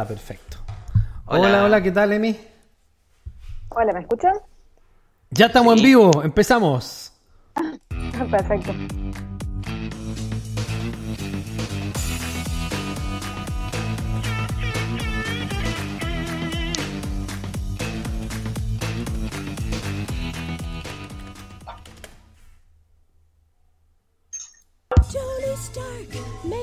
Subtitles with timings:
[0.00, 0.58] Ah, perfecto.
[1.26, 1.64] Hola.
[1.64, 2.38] hola, ¿qué tal, Emi?
[3.70, 4.32] Hola, ¿me escuchan?
[5.30, 7.12] Ya estamos en vivo, empezamos.
[8.30, 8.72] Perfecto.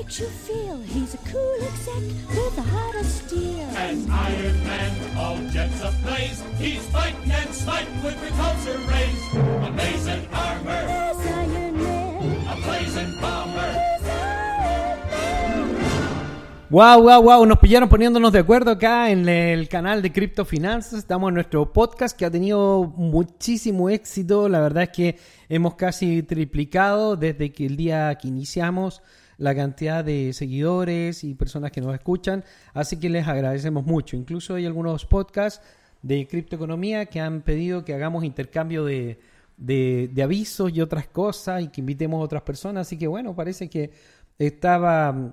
[0.06, 3.68] Makes you feel he's a cool exec with a heart of steel.
[3.74, 9.20] As Iron Man, all jets ablaze, he's fighting and smiting with repulsor rays.
[9.66, 12.46] Amazing armor, There's Iron Man.
[12.46, 13.72] a blazing bomber.
[13.72, 16.66] There's Iron Man.
[16.70, 21.00] Wow, wow, wow, nos pillaron poniéndonos de acuerdo acá en el canal de Crypto Finanzas.
[21.00, 24.48] Estamos en nuestro podcast que ha tenido muchísimo éxito.
[24.48, 29.02] La verdad es que hemos casi triplicado desde que el día que iniciamos
[29.38, 32.44] la cantidad de seguidores y personas que nos escuchan.
[32.74, 34.16] Así que les agradecemos mucho.
[34.16, 35.64] Incluso hay algunos podcasts
[36.02, 39.18] de criptoeconomía que han pedido que hagamos intercambio de,
[39.56, 42.86] de, de avisos y otras cosas y que invitemos a otras personas.
[42.86, 43.90] Así que bueno, parece que
[44.38, 45.32] estaba mm,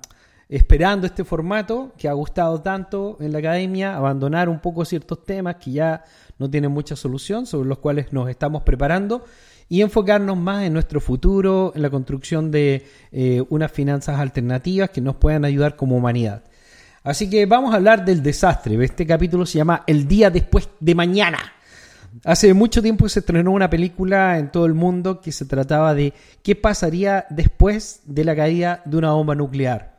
[0.50, 5.56] esperando este formato que ha gustado tanto en la academia, abandonar un poco ciertos temas
[5.56, 6.04] que ya
[6.38, 9.24] no tienen mucha solución, sobre los cuales nos estamos preparando
[9.70, 15.02] y enfocarnos más en nuestro futuro, en la construcción de eh, unas finanzas alternativas que
[15.02, 16.44] nos puedan ayudar como humanidad.
[17.04, 18.82] Así que vamos a hablar del desastre.
[18.84, 21.40] Este capítulo se llama El día después de mañana.
[22.24, 26.14] Hace mucho tiempo se estrenó una película en todo el mundo que se trataba de
[26.44, 29.94] qué pasaría después de la caída de una bomba nuclear.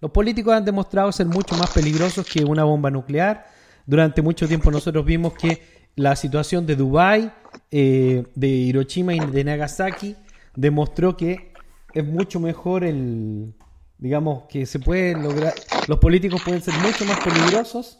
[0.00, 3.46] Los políticos han demostrado ser mucho más peligrosos que una bomba nuclear.
[3.84, 5.62] Durante mucho tiempo nosotros vimos que
[5.94, 7.30] la situación de Dubái,
[7.70, 10.16] eh, de Hiroshima y de Nagasaki
[10.56, 11.52] demostró que
[11.94, 13.54] es mucho mejor el,
[13.98, 15.54] digamos, que se puede lograr,
[15.88, 17.98] los políticos pueden ser mucho más peligrosos.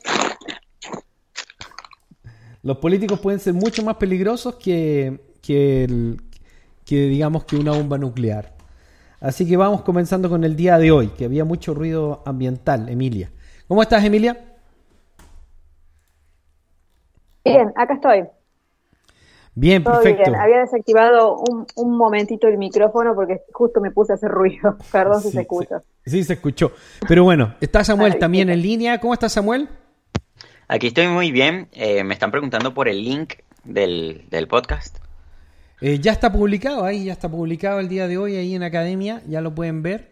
[2.63, 6.21] Los políticos pueden ser mucho más peligrosos que, que, el-
[6.85, 8.55] que digamos que una bomba nuclear.
[9.21, 13.31] Así que vamos comenzando con el día de hoy, que había mucho ruido ambiental, Emilia.
[13.69, 14.39] ¿Cómo estás, Emilia?
[17.45, 18.27] Bien, acá estoy.
[19.55, 20.31] Bien, Todo perfecto.
[20.31, 20.41] bien.
[20.41, 24.77] Había desactivado un, un momentito el micrófono porque justo me puse a hacer ruido.
[24.93, 25.81] Perdón si se escucha.
[26.05, 26.73] Sí, sí, se escuchó.
[27.09, 28.99] Pero bueno, está Samuel Ay, también en línea.
[29.01, 29.69] ¿Cómo estás, Samuel?
[30.69, 31.69] Aquí estoy muy bien.
[31.73, 33.35] Eh, me están preguntando por el link
[33.65, 34.99] del, del podcast.
[35.81, 39.23] Eh, ya está publicado ahí, ya está publicado el día de hoy ahí en Academia,
[39.27, 40.11] ya lo pueden ver.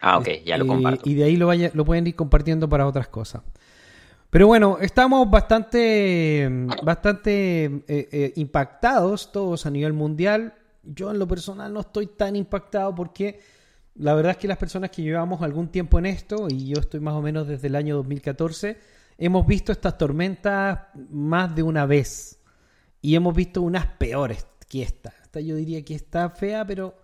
[0.00, 1.08] Ah, ok, ya lo Eh, comparto.
[1.08, 3.42] y de ahí lo, vaya- lo pueden ir compartiendo para otras cosas.
[4.30, 6.50] Pero bueno, estamos bastante,
[6.82, 10.54] bastante eh, eh, impactados todos a nivel mundial.
[10.82, 13.40] Yo en lo personal no estoy tan impactado porque
[13.94, 17.00] la verdad es que las personas que llevamos algún tiempo en esto, y yo estoy
[17.00, 18.76] más o menos desde el año 2014,
[19.16, 20.80] hemos visto estas tormentas
[21.10, 22.38] más de una vez.
[23.00, 25.14] Y hemos visto unas peores que esta.
[25.22, 26.94] Esta yo diría que está fea, pero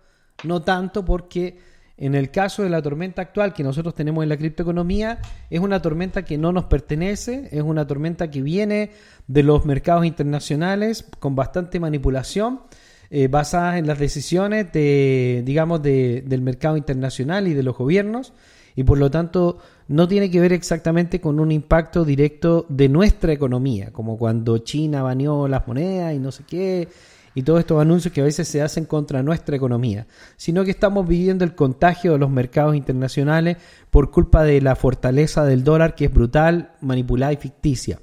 [0.43, 1.57] no tanto porque
[1.97, 5.19] en el caso de la tormenta actual que nosotros tenemos en la criptoeconomía,
[5.49, 8.91] es una tormenta que no nos pertenece, es una tormenta que viene
[9.27, 12.61] de los mercados internacionales con bastante manipulación,
[13.09, 18.33] eh, basadas en las decisiones de, digamos, de- del mercado internacional y de los gobiernos,
[18.75, 23.31] y por lo tanto no tiene que ver exactamente con un impacto directo de nuestra
[23.31, 26.89] economía, como cuando China baneó las monedas y no sé qué,
[27.35, 30.07] y todos estos anuncios que a veces se hacen contra nuestra economía,
[30.37, 33.57] sino que estamos viviendo el contagio de los mercados internacionales
[33.91, 37.99] por culpa de la fortaleza del dólar que es brutal, manipulada y ficticia.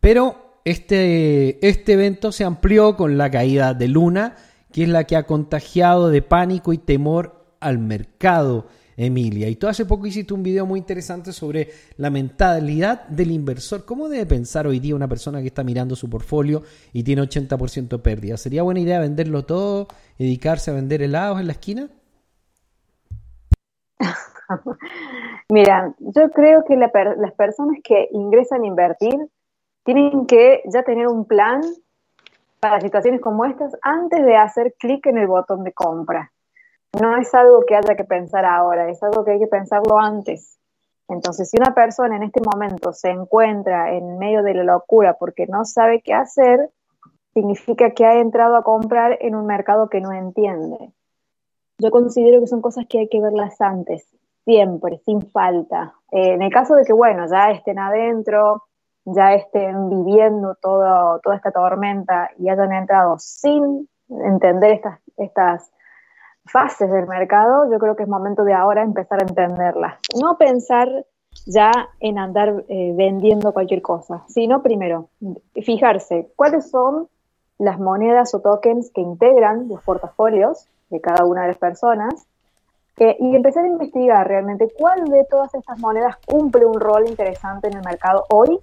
[0.00, 4.36] Pero este, este evento se amplió con la caída de Luna,
[4.72, 8.66] que es la que ha contagiado de pánico y temor al mercado,
[9.06, 9.48] Emilia.
[9.48, 13.84] Y tú hace poco hiciste un video muy interesante sobre la mentalidad del inversor.
[13.84, 16.62] ¿Cómo debe pensar hoy día una persona que está mirando su portfolio
[16.92, 18.36] y tiene 80% de pérdida?
[18.36, 19.88] ¿Sería buena idea venderlo todo,
[20.18, 21.88] dedicarse a vender helados en la esquina?
[25.48, 29.16] Mira, yo creo que la per- las personas que ingresan a invertir
[29.84, 31.62] tienen que ya tener un plan
[32.60, 36.32] para situaciones como estas antes de hacer clic en el botón de compra.
[36.98, 40.58] No es algo que haya que pensar ahora, es algo que hay que pensarlo antes.
[41.08, 45.46] Entonces, si una persona en este momento se encuentra en medio de la locura porque
[45.46, 46.70] no sabe qué hacer,
[47.34, 50.92] significa que ha entrado a comprar en un mercado que no entiende.
[51.78, 54.06] Yo considero que son cosas que hay que verlas antes,
[54.44, 55.94] siempre, sin falta.
[56.12, 58.64] Eh, en el caso de que, bueno, ya estén adentro,
[59.04, 65.70] ya estén viviendo toda esta tormenta y hayan entrado sin entender estas, estas
[66.50, 69.98] fases del mercado, yo creo que es momento de ahora empezar a entenderlas.
[70.20, 70.88] No pensar
[71.46, 71.70] ya
[72.00, 75.08] en andar eh, vendiendo cualquier cosa, sino primero
[75.54, 77.08] fijarse cuáles son
[77.58, 82.26] las monedas o tokens que integran los portafolios de cada una de las personas
[82.96, 87.68] eh, y empezar a investigar realmente cuál de todas estas monedas cumple un rol interesante
[87.68, 88.58] en el mercado hoy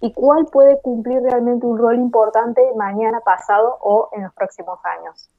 [0.00, 5.30] y cuál puede cumplir realmente un rol importante mañana, pasado o en los próximos años.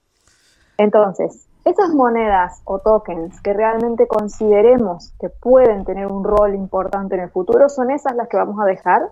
[0.77, 7.21] Entonces, esas monedas o tokens que realmente consideremos que pueden tener un rol importante en
[7.21, 9.11] el futuro son esas las que vamos a dejar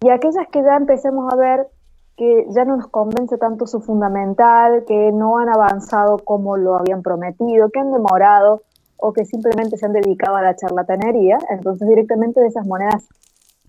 [0.00, 1.68] y aquellas que ya empecemos a ver
[2.16, 7.02] que ya no nos convence tanto su fundamental, que no han avanzado como lo habían
[7.02, 8.62] prometido, que han demorado
[8.96, 13.04] o que simplemente se han dedicado a la charlatanería, entonces directamente de esas monedas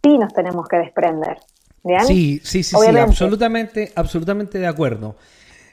[0.01, 1.39] sí nos tenemos que desprender.
[1.83, 2.05] ¿Bien?
[2.05, 5.15] Sí, sí, sí, sí, absolutamente, absolutamente de acuerdo.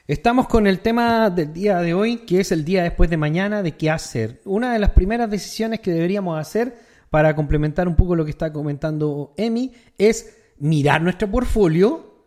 [0.07, 3.63] Estamos con el tema del día de hoy, que es el día después de mañana,
[3.63, 4.39] de qué hacer.
[4.45, 6.77] Una de las primeras decisiones que deberíamos hacer
[7.09, 12.23] para complementar un poco lo que está comentando Emi es mirar nuestro portfolio,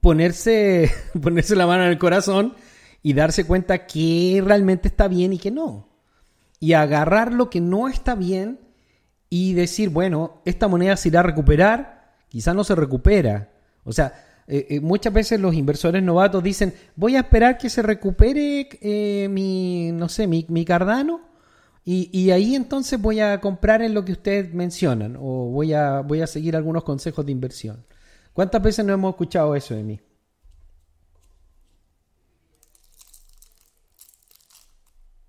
[0.00, 0.90] ponerse,
[1.22, 2.56] ponerse la mano en el corazón
[3.00, 5.88] y darse cuenta que realmente está bien y que no.
[6.58, 8.58] Y agarrar lo que no está bien
[9.30, 13.52] y decir, bueno, esta moneda se irá a recuperar, quizá no se recupera.
[13.84, 17.80] O sea, eh, eh, muchas veces los inversores novatos dicen, voy a esperar que se
[17.80, 21.22] recupere eh, mi, no sé, mi, mi Cardano
[21.86, 26.02] y, y, ahí entonces voy a comprar en lo que ustedes mencionan o voy a,
[26.02, 27.86] voy a seguir algunos consejos de inversión.
[28.34, 30.00] ¿Cuántas veces no hemos escuchado eso de mí?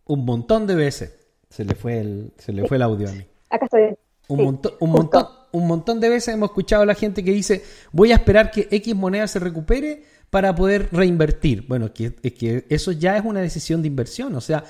[0.04, 1.18] Un montón de veces
[1.50, 3.26] se le fue el, se le fue el audio a mí.
[3.50, 3.98] Acá estoy.
[4.28, 7.64] Un, montón, un, montón, un montón de veces hemos escuchado a la gente que dice,
[7.92, 11.66] voy a esperar que X moneda se recupere para poder reinvertir.
[11.68, 14.36] Bueno, que, es que eso ya es una decisión de inversión.
[14.36, 14.64] O sea,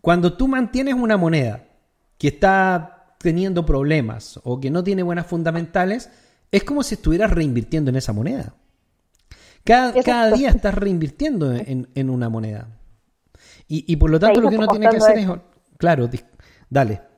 [0.00, 1.64] cuando tú mantienes una moneda
[2.16, 6.08] que está teniendo problemas o que no tiene buenas fundamentales,
[6.50, 8.54] es como si estuvieras reinvirtiendo en esa moneda.
[9.64, 12.68] Cada, cada día estás reinvirtiendo en, en una moneda.
[13.68, 15.28] Y, y, por lo tanto lo que uno tiene que hacer es...
[15.76, 16.08] Claro,
[16.68, 17.11] dale.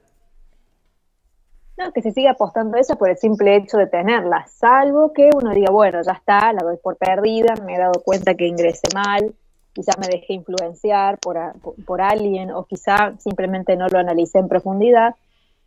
[1.76, 5.50] No, que se siga apostando eso por el simple hecho de tenerla, salvo que uno
[5.50, 9.34] diga, bueno, ya está, la doy por perdida, me he dado cuenta que ingresé mal,
[9.72, 11.36] quizá me dejé influenciar por,
[11.84, 15.16] por, alguien o quizá simplemente no lo analicé en profundidad,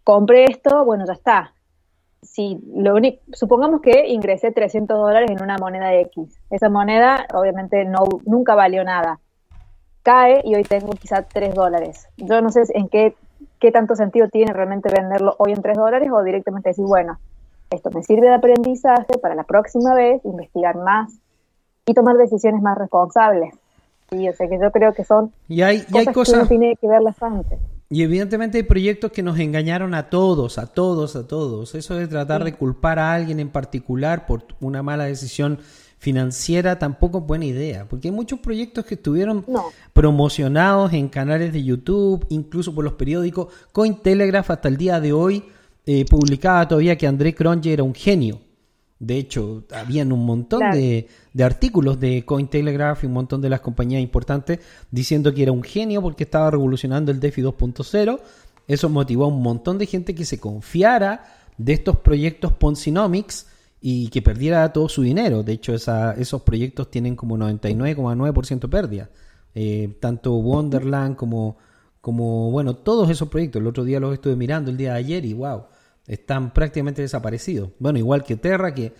[0.06, 1.54] compré esto, bueno, ya está.
[2.21, 2.95] Si lo
[3.33, 8.83] supongamos que ingresé 300 dólares en una moneda X, esa moneda obviamente no, nunca valió
[8.86, 9.19] nada,
[10.04, 12.07] cae y hoy tengo quizá 3 dólares.
[12.15, 13.13] Yo no sé en qué
[13.59, 17.19] qué tanto sentido tiene realmente venderlo hoy en 3 dólares o directamente decir, bueno,
[17.69, 21.13] esto me sirve de aprendizaje para la próxima vez, investigar más
[21.85, 23.53] y tomar decisiones más responsables.
[24.11, 26.47] Y o sea que yo creo que son y hay, y hay cosas que uno
[26.47, 27.59] tiene que verlas antes.
[27.89, 31.73] Y evidentemente hay proyectos que nos engañaron a todos, a todos, a todos.
[31.73, 35.59] Eso de tratar de culpar a alguien en particular por una mala decisión
[35.97, 39.44] financiera tampoco es buena idea, porque hay muchos proyectos que estuvieron
[39.94, 43.47] promocionados en canales de YouTube, incluso por los periódicos.
[43.71, 45.44] Cointelegraph hasta el día de hoy
[45.85, 48.39] eh, publicaba todavía que André Cronje era un genio.
[48.99, 53.61] De hecho, habían un montón de, de, artículos de Cointelegraph y un montón de las
[53.61, 54.59] compañías importantes
[54.89, 58.19] diciendo que era un genio porque estaba revolucionando el DeFi 2.0.
[58.67, 61.25] Eso motivó a un montón de gente que se confiara
[61.57, 63.47] de estos proyectos Ponzinomics
[63.79, 65.44] y que perdiera todo su dinero.
[65.44, 69.09] De hecho, esos proyectos tienen como 99,9% pérdida.
[69.54, 71.57] Eh, tanto Wonderland como,
[72.01, 73.61] como, bueno, todos esos proyectos.
[73.61, 75.66] El otro día los estuve mirando el día de ayer y wow,
[76.06, 77.71] están prácticamente desaparecidos.
[77.80, 78.94] Bueno, igual que Terra, que,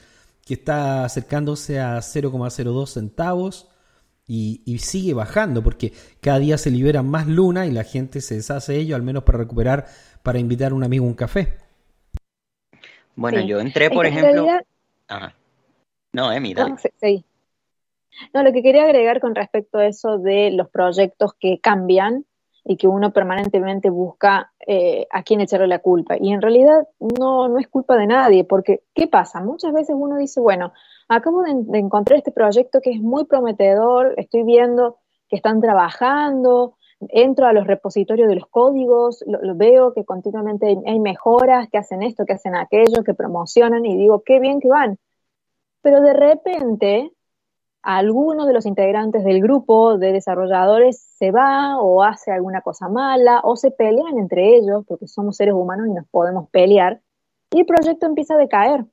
[0.46, 3.68] que está acercándose a 0,02 centavos.
[4.30, 8.36] Y, y, sigue bajando porque cada día se liberan más luna y la gente se
[8.36, 9.88] deshace de ello, al menos para recuperar,
[10.22, 11.54] para invitar a un amigo a un café.
[13.16, 14.46] Bueno, yo entré, por ejemplo.
[16.14, 16.72] No, Emi, dale.
[16.72, 17.26] No, sí.
[18.34, 22.26] no, lo que quería agregar con respecto a eso de los proyectos que cambian
[22.64, 26.18] y que uno permanentemente busca eh, a quién echarle la culpa.
[26.20, 29.42] Y en realidad no, no es culpa de nadie, porque ¿qué pasa?
[29.42, 30.74] Muchas veces uno dice, bueno,
[31.08, 34.98] acabo de, de encontrar este proyecto que es muy prometedor, estoy viendo
[35.30, 36.76] que están trabajando,
[37.10, 42.04] entro a los repositorios de los códigos, lo, veo que continuamente hay, mejoras, que hacen
[42.04, 44.98] esto, que hacen aquello, que promocionan y digo, qué bien que van.
[45.82, 47.12] Pero de repente,
[47.84, 53.42] alguno de los integrantes del grupo de desarrolladores se va o hace alguna cosa mala
[53.44, 57.01] o se pelean entre ellos, porque somos seres humanos y nos podemos pelear,
[57.51, 58.86] y el proyecto empieza a decaer.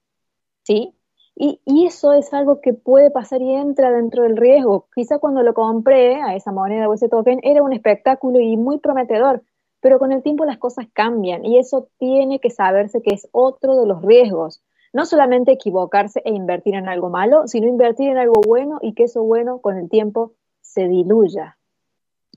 [0.63, 0.95] ¿Sí?
[1.37, 4.87] Y, eso es algo que puede pasar y entra dentro del riesgo.
[4.95, 8.79] Quizá cuando lo compré a esa moneda o ese token era un espectáculo y muy
[8.79, 9.43] prometedor,
[9.81, 13.77] pero con el tiempo las cosas cambian y eso tiene que saberse que es otro
[13.77, 14.63] de los riesgos.
[14.93, 19.05] No solamente equivocarse e invertir en algo malo, sino invertir en algo bueno y que
[19.05, 21.59] eso bueno con el tiempo se diluya.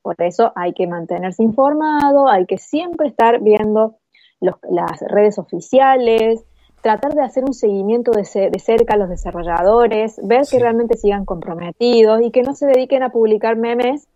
[0.02, 3.98] Por eso hay que mantenerse informado, hay que siempre estar viendo
[4.40, 6.44] las redes oficiales,
[6.88, 12.22] tratar de hacer un seguimiento de, cerca a los desarrolladores, ver que realmente sigan comprometidos
[12.22, 14.08] y que no se dediquen a publicar memes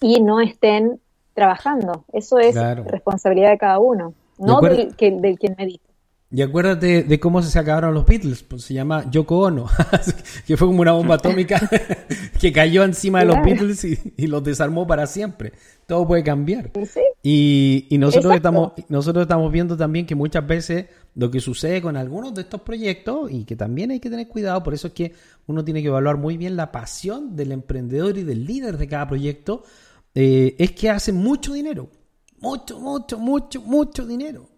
[0.00, 0.98] y no estén
[1.34, 2.04] trabajando.
[2.12, 2.56] Eso es
[2.86, 5.85] responsabilidad de cada uno, no del, que, del quien medita.
[6.28, 9.66] Y acuérdate de cómo se acabaron los Beatles, pues se llama Yoko Ono,
[10.46, 11.60] que fue como una bomba atómica
[12.40, 15.52] que cayó encima de los Beatles y, los desarmó para siempre.
[15.86, 16.72] Todo puede cambiar.
[17.22, 22.34] Y, nosotros estamos, nosotros estamos viendo también que muchas veces lo que sucede con algunos
[22.34, 25.12] de estos proyectos, y que también hay que tener cuidado, por eso es que
[25.46, 29.06] uno tiene que evaluar muy bien la pasión del emprendedor y del líder de cada
[29.06, 29.62] proyecto,
[30.12, 31.88] eh, es que hacen mucho dinero.
[32.40, 34.55] Mucho, mucho, mucho, mucho dinero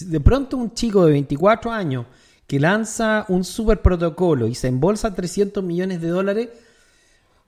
[0.00, 2.06] de pronto un chico de 24 años
[2.46, 6.48] que lanza un super protocolo y se embolsa 300 millones de dólares,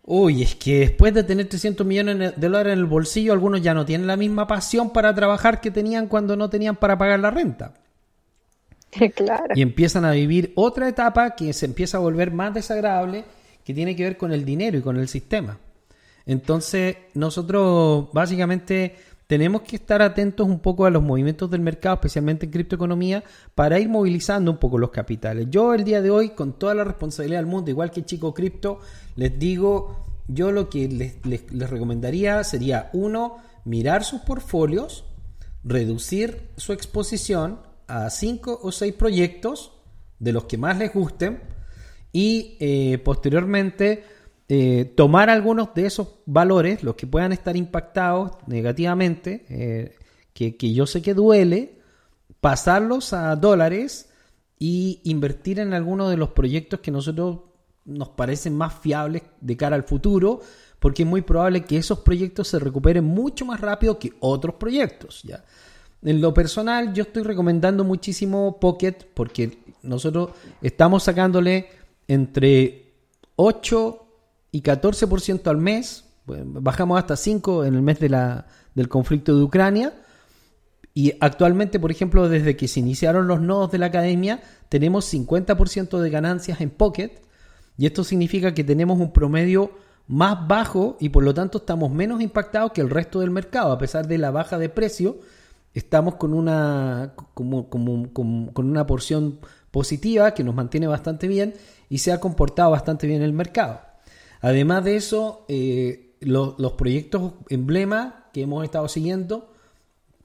[0.02, 3.73] uy, es que después de tener 300 millones de dólares en el bolsillo, algunos ya
[3.73, 7.30] no tienen la misma pasión para trabajar que tenían cuando no tenían para pagar la
[7.30, 7.75] renta.
[9.14, 9.54] Claro.
[9.54, 13.25] Y empiezan a vivir otra etapa que se empieza a volver más desagradable,
[13.64, 15.59] que tiene que ver con el dinero y con el sistema.
[16.26, 18.97] Entonces, nosotros básicamente
[19.30, 23.22] tenemos que estar atentos un poco a los movimientos del mercado, especialmente en criptoeconomía,
[23.54, 25.46] para ir movilizando un poco los capitales.
[25.50, 28.80] Yo el día de hoy, con toda la responsabilidad del mundo, igual que Chico Cripto,
[29.14, 35.04] les digo, yo lo que les, recomendaría sería, uno, mirar sus portfolios,
[35.62, 39.70] reducir su exposición a cinco o seis proyectos
[40.18, 41.40] de los que más les gusten
[42.10, 44.02] y eh, posteriormente
[44.52, 49.95] eh, tomar algunos de esos valores, los que puedan estar impactados negativamente, eh,
[50.33, 51.78] que, yo sé que duele,
[52.40, 54.11] pasarlos a dólares
[54.59, 57.42] y invertir en algunos de los proyectos que nosotros
[57.85, 60.40] nos parecen más fiables de cara al futuro,
[60.80, 65.23] porque es muy probable que esos proyectos se recuperen mucho más rápido que otros proyectos.
[65.23, 65.45] ¿ya?
[66.02, 70.30] En lo personal, yo estoy recomendando muchísimo Pocket porque nosotros
[70.61, 71.69] estamos sacándole
[72.09, 72.95] entre
[73.37, 74.07] 8
[74.52, 79.42] y 14% al mes, bajamos hasta 5 en el mes de la, del conflicto de
[79.42, 79.92] Ucrania.
[80.92, 85.99] Y actualmente, por ejemplo, desde que se iniciaron los nodos de la academia, tenemos 50%
[85.99, 87.23] de ganancias en Pocket.
[87.78, 89.71] Y esto significa que tenemos un promedio
[90.09, 93.71] más bajo y por lo tanto estamos menos impactados que el resto del mercado.
[93.71, 95.19] A pesar de la baja de precio,
[95.73, 99.38] estamos con una, como, con una porción
[99.71, 101.54] positiva que nos mantiene bastante bien
[101.88, 103.89] y se ha comportado bastante bien el mercado.
[104.40, 109.52] Además de eso, eh, los proyectos emblema que hemos estado siguiendo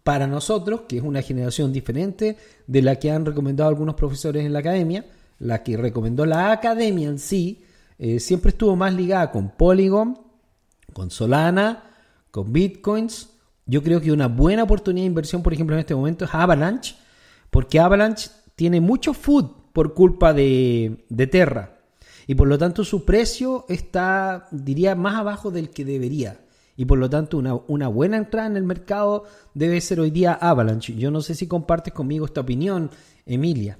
[0.04, 4.54] para nosotros, que es una generación diferente de la que han recomendado algunos profesores en
[4.54, 5.06] la academia,
[5.40, 7.64] la que recomendó la academia en sí,
[7.98, 10.20] eh, siempre estuvo más ligada con Polygon,
[10.94, 11.84] con Solana,
[12.32, 13.30] con Bitcoins.
[13.66, 16.96] Yo creo que una buena oportunidad de inversión, por ejemplo, en este momento es Avalanche,
[17.50, 21.75] porque Avalanche tiene mucho food por culpa de, de Terra
[22.28, 26.40] y por lo tanto su precio está, diría, más abajo del que debería.
[26.78, 30.34] Y por lo tanto una, una buena entrada en el mercado debe ser hoy día
[30.34, 30.96] Avalanche.
[30.96, 32.90] Yo no sé si compartes conmigo esta opinión,
[33.26, 33.78] Emilia.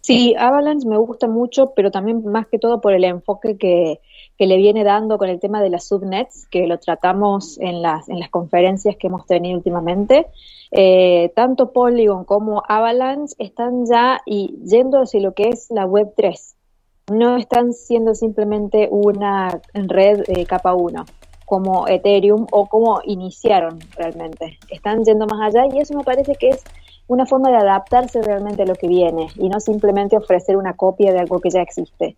[0.00, 4.00] Sí, Avalanche me gusta mucho, pero también más que todo por el enfoque que,
[4.42, 8.08] que, le viene dando con el tema de las subnets, que lo tratamos en las,
[8.08, 10.26] en las conferencias que hemos tenido últimamente.
[10.70, 16.14] Eh, tanto Polygon como Avalanche están ya y yendo hacia lo que es la Web
[16.16, 16.56] 3.
[17.12, 21.04] No están siendo simplemente una red eh, capa 1
[21.44, 24.58] como Ethereum o como iniciaron realmente.
[24.70, 26.64] Están yendo más allá y eso me parece que es
[27.06, 31.12] una forma de adaptarse realmente a lo que viene y no simplemente ofrecer una copia
[31.12, 32.16] de algo que ya existe.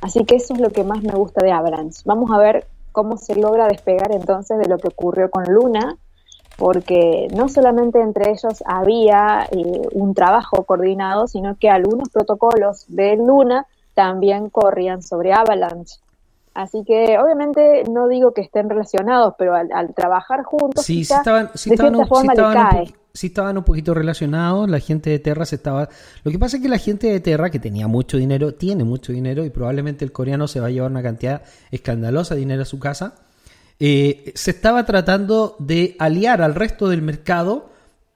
[0.00, 2.02] Así que eso es lo que más me gusta de Avalanche.
[2.04, 5.96] Vamos a ver cómo se logra despegar entonces de lo que ocurrió con Luna
[6.56, 13.16] porque no solamente entre ellos había eh, un trabajo coordinado, sino que algunos protocolos de
[13.16, 15.96] Luna también corrían sobre Avalanche.
[16.54, 21.70] Así que obviamente no digo que estén relacionados, pero al, trabajar juntos, sí, estaban, sí
[21.70, 22.06] estaban, un,
[23.12, 24.70] sí estaban un poquito relacionados.
[24.70, 25.88] La gente de Terra se estaba.
[26.22, 29.12] Lo que pasa es que la gente de Terra, que tenía mucho dinero, tiene mucho
[29.12, 32.66] dinero y probablemente el coreano se va a llevar una cantidad escandalosa de dinero a
[32.66, 33.14] su casa
[33.80, 37.70] eh, se estaba tratando de aliar al resto del mercado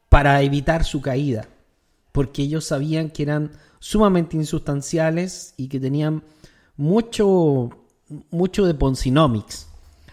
[0.08, 1.48] para evitar su caída,
[2.12, 6.22] porque ellos sabían que eran sumamente insustanciales y que tenían
[6.76, 7.70] mucho,
[8.30, 9.68] mucho de Ponzinomics.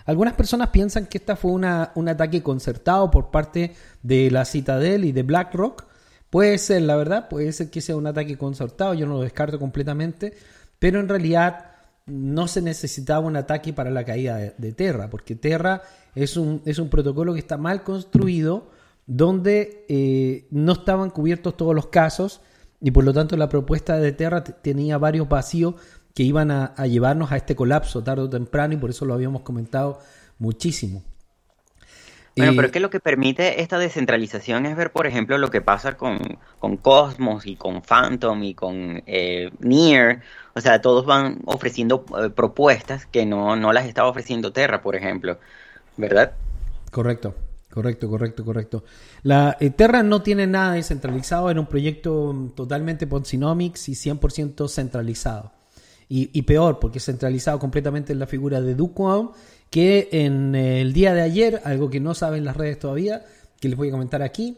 [0.05, 3.73] Algunas personas piensan que esta fue una, un ataque concertado por parte
[4.03, 5.85] de la Citadel y de BlackRock.
[6.29, 9.57] Puede ser, la verdad, puede ser que sea un ataque concertado, yo no lo descarto
[9.57, 10.33] completamente,
[10.79, 11.71] pero en realidad
[12.05, 15.81] no se necesitaba un ataque para la caída de, Terra, porque Terra
[16.13, 18.69] es un, es un protocolo que está mal construido,
[19.07, 22.41] donde eh, no estaban cubiertos todos los casos
[22.81, 25.75] y por lo tanto la propuesta de Terra tenía varios vacíos
[26.15, 29.13] que iban a, a llevarnos a este colapso tarde o temprano y por eso lo
[29.13, 29.99] habíamos comentado
[30.39, 31.03] muchísimo.
[32.37, 35.61] Bueno, pero es que lo que permite esta descentralización es ver, por ejemplo, lo que
[35.61, 36.19] pasa con,
[36.59, 40.21] con Cosmos y con Phantom y con eh, Nier.
[40.53, 44.97] O sea, todos van ofreciendo eh, propuestas que no, no las estaba ofreciendo Terra, por
[44.97, 45.39] ejemplo.
[45.95, 46.33] ¿Verdad?
[46.91, 47.35] Correcto,
[47.71, 48.83] correcto, correcto, correcto.
[49.23, 55.54] La eh, Terra no tiene nada descentralizado, era un proyecto totalmente Ponzinomics y 100% centralizado.
[56.07, 59.31] Y, y peor, porque centralizado completamente en la figura de Duquan,
[59.69, 63.25] que en eh, el día de ayer, algo que no saben las redes todavía,
[63.59, 64.57] que les voy a comentar aquí,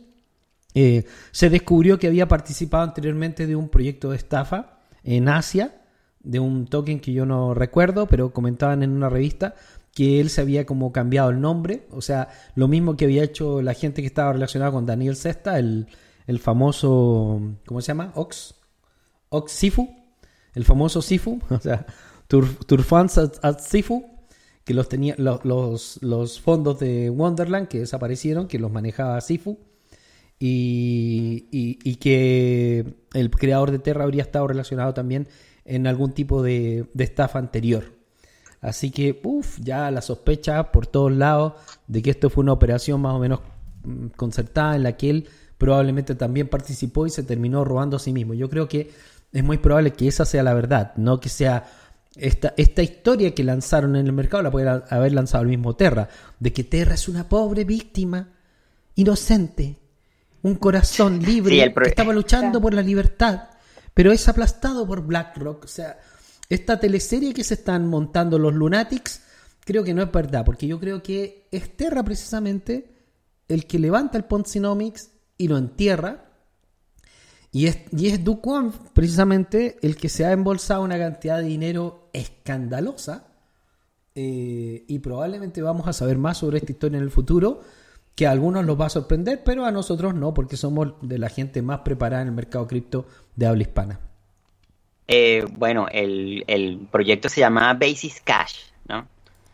[0.73, 5.81] eh, se descubrió que había participado anteriormente de un proyecto de estafa en Asia,
[6.19, 9.55] de un token que yo no recuerdo, pero comentaban en una revista
[9.95, 13.63] que él se había como cambiado el nombre, o sea, lo mismo que había hecho
[13.63, 15.87] la gente que estaba relacionada con Daniel Cesta, el,
[16.27, 18.11] el famoso, ¿cómo se llama?
[18.13, 18.53] Ox,
[19.29, 19.89] Ox Sifu,
[20.53, 21.85] el famoso Sifu, o sea,
[22.27, 24.05] Tur- Turfans at, Sifu,
[24.63, 29.57] que los tenía lo- los, los fondos de Wonderland que desaparecieron, que los manejaba Sifu,
[30.39, 35.27] y, y- y que el creador de Terra habría estado relacionado también
[35.65, 37.93] en algún tipo de, de estafa anterior.
[38.61, 41.53] Así que, uff, ya la sospecha por todos lados
[41.87, 43.41] de que esto fue una operación más o menos
[43.83, 45.27] mm, concertada en la que él
[45.57, 48.33] probablemente también participó y se terminó robando a sí mismo.
[48.33, 48.91] Yo creo que
[49.37, 51.69] es muy probable que esa sea la verdad, no que sea
[52.15, 56.09] esta, esta historia que lanzaron en el mercado, la puede haber lanzado el mismo Terra,
[56.39, 58.29] de que Terra es una pobre víctima,
[58.95, 59.77] inocente,
[60.41, 63.49] un corazón libre Sí, que estaba luchando por la libertad,
[63.93, 65.65] pero es aplastado por BlackRock.
[65.65, 65.99] O sea,
[66.49, 69.21] esta teleserie que se están montando los Lunatics,
[69.63, 72.91] creo que no es verdad, porque yo creo que es Terra precisamente
[73.47, 76.26] el que levanta el Ponzinomics y lo entierra.
[77.51, 82.09] Y es, y es Duquan precisamente el que se ha embolsado una cantidad de dinero
[82.13, 83.27] escandalosa.
[84.15, 87.61] eh, y probablemente vamos a saber más sobre esta historia en el futuro,
[88.15, 91.29] que a algunos los va a sorprender, pero a nosotros no, porque somos de la
[91.29, 93.05] gente más preparada en el mercado cripto
[93.35, 93.99] de habla hispana.
[95.07, 98.55] Eh, bueno, el, el proyecto se llama Basis Cash,
[98.89, 99.07] ¿no?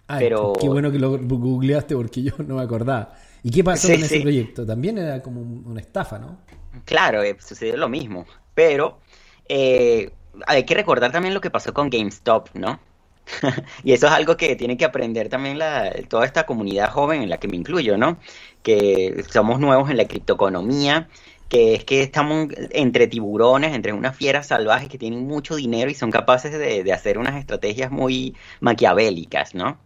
[0.08, 3.14] Ay, Pero- Qué bueno que lo googleaste porque yo no me acordaba.
[3.44, 4.22] ¿Y qué pasó Sí, con ese sí.
[4.22, 4.66] proyecto?
[4.66, 6.38] También era como un- una estafa, ¿no?
[6.86, 8.26] Claro, eh, sucedió lo mismo.
[8.54, 9.00] Pero
[9.48, 10.12] eh,
[10.48, 12.80] hay que recordar también lo que pasó con GameStop, ¿no?
[13.84, 17.30] Y eso es algo que tiene que aprender también la, toda esta comunidad joven en
[17.30, 18.20] la que me incluyo, ¿no?
[18.64, 21.10] Que somos nuevos en la criptoeconomía,
[21.50, 25.96] que es que estamos entre tiburones, entre unas fieras salvajes que tienen mucho dinero y
[25.96, 29.80] son capaces de, de hacer unas estrategias muy maquiavélicas, ¿no?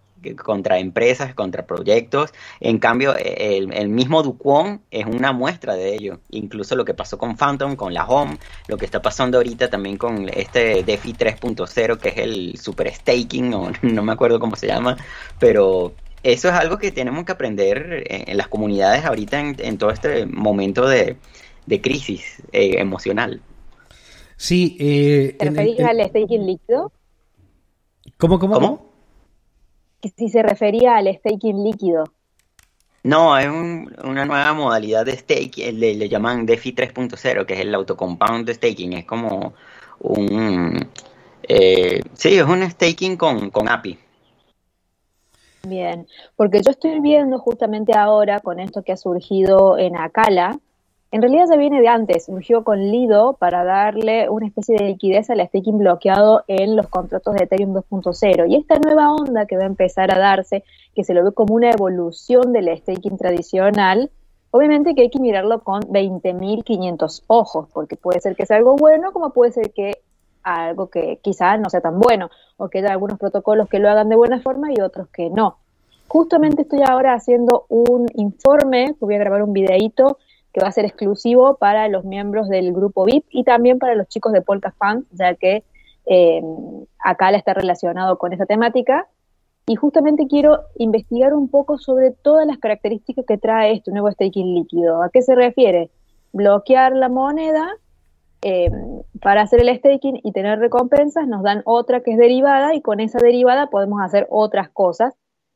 [0.44, 2.34] Contra empresas, contra proyectos.
[2.60, 6.20] En cambio, eh, el, el mismo Duquon es una muestra de ello.
[6.32, 9.98] Incluso lo que pasó con Phantom, con la Home, lo que está pasando ahorita también
[9.98, 14.68] con este DeFi 3.0, que es el super staking, o no me acuerdo cómo se
[14.68, 14.98] llama,
[15.40, 19.78] pero eso es algo que tenemos que aprender en, en las comunidades ahorita en, en
[19.78, 21.16] todo este momento de,
[21.66, 23.42] de crisis eh, emocional.
[24.36, 26.92] Sí, eh, ¿Te en- al staking líquido?
[28.18, 28.87] ¿Cómo, cómo, ¿Cómo?
[30.02, 32.04] Que si se refería al staking líquido.
[33.04, 35.16] No, es un- una nueva modalidad de
[35.72, 39.54] le, le llaman DeFi 3.0, que es el autocompound staking, es como
[40.00, 40.78] un...
[41.44, 43.98] eh, sí, es un staking con, con API.
[45.64, 50.60] Bien, porque yo estoy viendo justamente ahora con esto que ha surgido en Acala,
[51.12, 55.30] en realidad ya viene de antes, surgió con Lido para darle una especie de liquidez
[55.30, 58.46] al staking bloqueado en los contratos de Ethereum 2.0.
[58.50, 60.66] Y esta nueva onda que va a empezar a darse,
[60.96, 64.12] que se lo ve como una evolución del staking tradicional,
[64.52, 69.14] obviamente que hay que mirarlo con 20.500 ojos, porque puede ser que sea algo bueno,
[69.14, 70.00] como puede ser que
[70.44, 74.10] algo que quizá no sea tan bueno, o que haya algunos protocolos que lo hagan
[74.10, 75.58] de buena forma y otros que no.
[76.10, 80.18] Justamente estoy ahora haciendo un informe, voy a grabar un videíto
[80.58, 84.08] que va a ser exclusivo para los miembros del grupo VIP y también para los
[84.08, 85.64] chicos de Polka Fans, ya que
[86.08, 86.42] eh,
[86.98, 89.08] acá la está relacionado con esa temática.
[89.68, 94.56] Y justamente quiero investigar un poco sobre todas las características que trae este nuevo staking
[94.56, 95.04] líquido.
[95.04, 95.92] ¿A qué se refiere?
[96.34, 97.70] Bloquear la moneda
[98.42, 98.72] eh,
[99.22, 103.00] para hacer el staking y tener recompensas, nos dan otra que es derivada y con
[103.00, 105.14] esa derivada podemos hacer otras cosas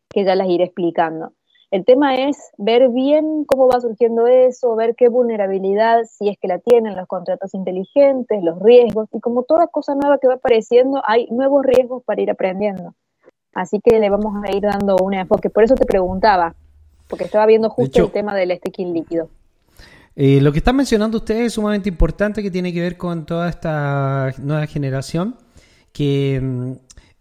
[0.09, 1.31] que ya las iré explicando.
[1.71, 6.49] El tema es ver bien cómo va surgiendo eso, ver qué vulnerabilidad, si es que
[6.49, 11.01] la tienen los contratos inteligentes, los riesgos, y como toda cosa nueva que va apareciendo,
[11.05, 12.93] hay nuevos riesgos para ir aprendiendo.
[13.53, 15.49] Así que le vamos a ir dando un enfoque.
[15.49, 16.55] Por eso te preguntaba,
[17.07, 19.29] porque estaba viendo justo hecho- el tema del staking líquido.
[20.17, 23.47] Eh, lo que están mencionando ustedes es sumamente importante que tiene que ver con toda
[23.47, 25.35] esta nueva generación
[25.93, 26.71] que mm,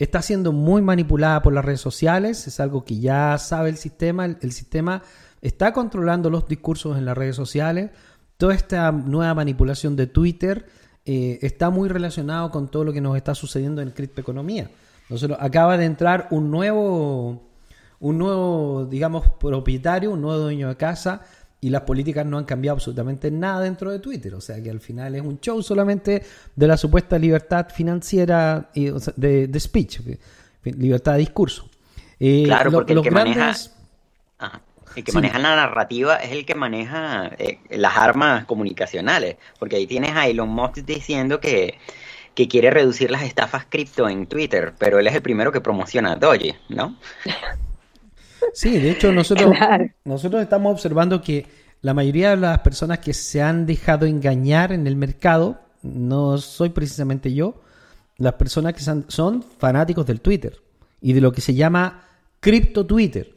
[0.00, 4.24] está siendo muy manipulada por las redes sociales, es algo que ya sabe el sistema,
[4.24, 5.02] el, sistema
[5.42, 7.90] está controlando los discursos en las redes sociales,
[8.38, 10.66] toda esta nueva manipulación de Twitter
[11.04, 14.70] eh, está muy relacionado con todo lo que nos está sucediendo en criptoeconomía.
[15.10, 17.50] Nosotros acaba de entrar un nuevo
[18.00, 21.20] un nuevo, digamos, propietario, un nuevo dueño de casa
[21.60, 24.34] y las políticas no han cambiado absolutamente nada dentro de Twitter.
[24.34, 26.22] O sea que al final es un show solamente
[26.56, 30.00] de la supuesta libertad financiera y, o sea, de, de speech,
[30.64, 31.68] libertad de discurso.
[32.18, 33.70] Eh, Claro, lo- porque el que grandes- maneja-
[34.38, 34.60] Ajá.
[34.96, 35.16] El que Sí.
[35.18, 40.26] maneja la narrativa es el que maneja eh, las armas comunicacionales, porque ahí tienes a
[40.26, 41.78] Elon Musk diciendo que,
[42.34, 46.16] que quiere reducir las estafas cripto en Twitter, pero él es el primero que promociona
[46.16, 46.96] Doge, ¿no?
[48.54, 49.86] Sí, de hecho nosotros, Claro.
[50.04, 51.46] nosotros estamos observando que
[51.82, 56.70] la mayoría de las personas que se han dejado engañar en el mercado, no soy
[56.70, 57.60] precisamente yo,
[58.18, 60.60] las personas que son, son fanáticos del Twitter
[61.00, 62.04] y de lo que se llama
[62.40, 63.34] cripto Twitter,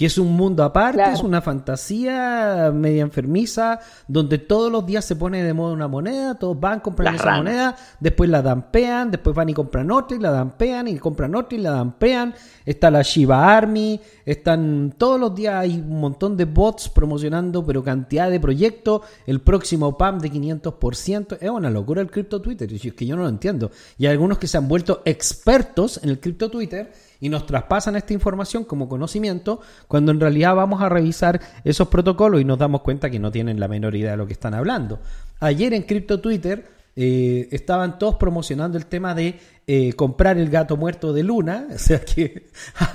[0.00, 1.12] que es un mundo aparte, Claro.
[1.12, 6.36] es una fantasía media enfermiza, donde todos los días se pone de moda una moneda,
[6.36, 7.44] todos van, compran Las esa ranas.
[7.44, 11.58] moneda, después la dampean, después van y compran otra y la dampean y compran otra
[11.58, 12.34] y la dampean.
[12.64, 17.84] Está la Shiba Army, están todos los días hay un montón de bots promocionando, pero
[17.84, 19.02] cantidad de proyectos.
[19.26, 21.36] El próximo PAM de 500%.
[21.42, 23.70] Es una locura el cripto Twitter, y es que yo no lo entiendo.
[23.98, 27.96] Y hay algunos que se han vuelto expertos en el cripto Twitter y nos traspasan
[27.96, 32.80] esta información como conocimiento cuando en realidad vamos a revisar esos protocolos y nos damos
[32.80, 34.98] cuenta que no tienen la menor idea de lo que están hablando.
[35.38, 39.38] Ayer en Crypto Twitter eh, estaban todos promocionando el tema de
[39.72, 42.50] eh, comprar el gato muerto de Luna, o sea que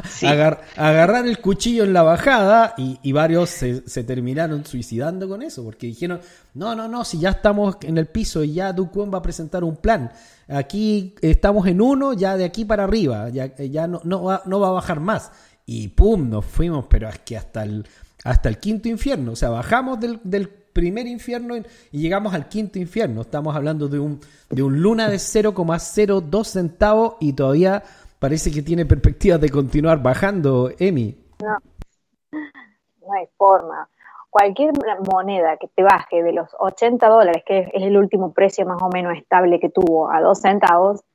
[0.10, 0.26] Sí.
[0.26, 5.42] agar- agarrar el cuchillo en la bajada y, y varios se, se terminaron suicidando con
[5.42, 6.20] eso, porque dijeron,
[6.54, 9.64] no, no, no, si ya estamos en el piso y ya Duquan va a presentar
[9.64, 10.12] un plan,
[10.50, 14.60] aquí estamos en uno, ya de aquí para arriba, ya, ya no, no, va, no
[14.60, 15.32] va a bajar más.
[15.66, 17.88] Y pum, nos fuimos, pero es que hasta el,
[18.26, 22.78] hasta el quinto infierno, o sea, bajamos del, del primer infierno y llegamos al quinto
[22.78, 23.22] infierno.
[23.22, 27.82] Estamos hablando de un, de un luna de 0,02 centavos y todavía
[28.20, 31.18] parece que tiene perspectivas de continuar bajando, Emi.
[31.40, 33.88] No hay forma.
[34.30, 34.74] Cualquier
[35.10, 38.90] moneda que te baje de los 80 dólares, que es el último precio más o
[38.90, 41.06] menos estable que tuvo, a 2 centavos,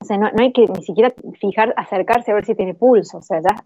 [0.00, 3.18] o sea, no, no hay que ni siquiera fijar, acercarse a ver si tiene pulso,
[3.18, 3.56] o sea, ya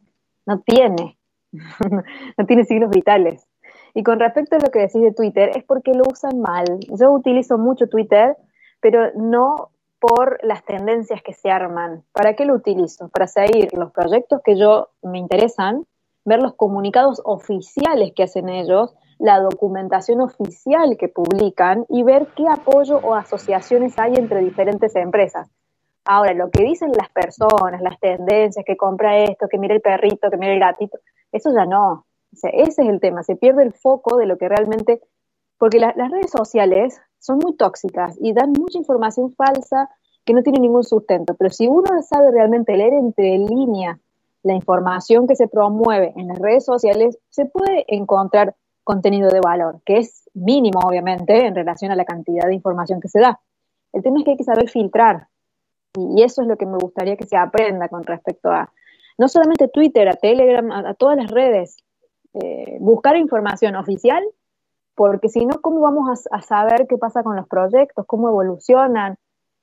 [0.46, 1.18] no tiene,
[1.52, 3.46] no tiene signos vitales.
[3.94, 6.64] Y con respecto a lo que decís de Twitter, es porque lo usan mal.
[6.98, 8.37] Yo utilizo mucho Twitter,
[8.80, 12.02] pero no por las tendencias que se arman.
[12.12, 13.09] ¿Para qué lo utilizo?
[13.09, 15.87] Para seguir los proyectos que yo me interesan,
[16.24, 22.44] ver los comunicados oficiales que hacen ellos, la documentación oficial que publican y ver qué
[22.48, 25.48] apoyo o asociaciones hay entre diferentes empresas.
[26.04, 30.28] Ahora, lo que dicen las personas, las tendencias, que compra esto, que mira el perrito,
[30.30, 30.98] que mira el gatito,
[31.33, 32.04] eso ya no.
[32.42, 35.01] Ese es el tema, se pierde el foco de lo que realmente,
[35.59, 39.90] porque la- las redes sociales son muy tóxicas y dan mucha información falsa
[40.25, 43.99] que no tiene ningún sustento, pero si uno sabe realmente leer entre líneas
[44.42, 49.81] la información que se promueve en las redes sociales, se puede encontrar contenido de valor,
[49.87, 53.40] que es mínimo, obviamente, en relación a la cantidad de información que se da.
[53.92, 55.29] El tema es que hay que saber filtrar,
[55.97, 58.70] y eso es lo que me gustaría que se aprenda con respecto a,
[59.16, 61.77] no solamente Twitter, a Telegram, a todas las redes,
[62.42, 64.23] eh, buscar información oficial,
[64.94, 69.16] porque si no, ¿cómo vamos a, a saber qué pasa con los proyectos, cómo evolucionan?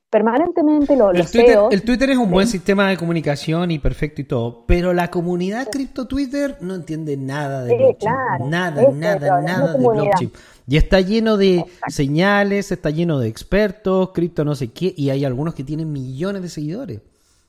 [0.10, 3.80] Permanentemente lo- El los Twitter, CEOs el Twitter es un buen sistema de comunicación y
[3.80, 8.14] perfecto y todo, pero la comunidad cripto Twitter no entiende nada de Sí, blockchain.
[8.14, 8.46] claro.
[8.50, 10.32] Nada, nada, nada de blockchain.
[10.68, 15.24] Y está lleno de señales, está lleno de expertos, cripto no sé qué, y hay
[15.24, 17.02] algunos que tienen millones de seguidores.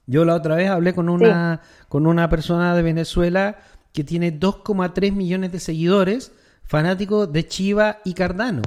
[0.06, 3.56] Yo la otra vez hablé con una, con una persona de Venezuela
[3.92, 6.32] que tiene 2,3 millones de seguidores,
[6.64, 8.62] fanático de Chiva y Cardano.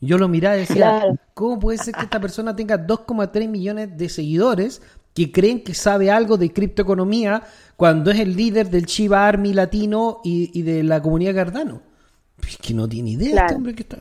[0.00, 1.16] Yo lo miraba y decía, Claro.
[1.34, 4.80] ¿cómo puede ser que esta persona tenga 2,3 millones de seguidores
[5.14, 7.42] que creen que sabe algo de criptoeconomía
[7.76, 11.82] cuando es el líder del Chiva Army latino y, y de la comunidad Cardano?
[12.46, 13.46] Es que no tiene idea Claro.
[13.46, 13.98] este hombre que está.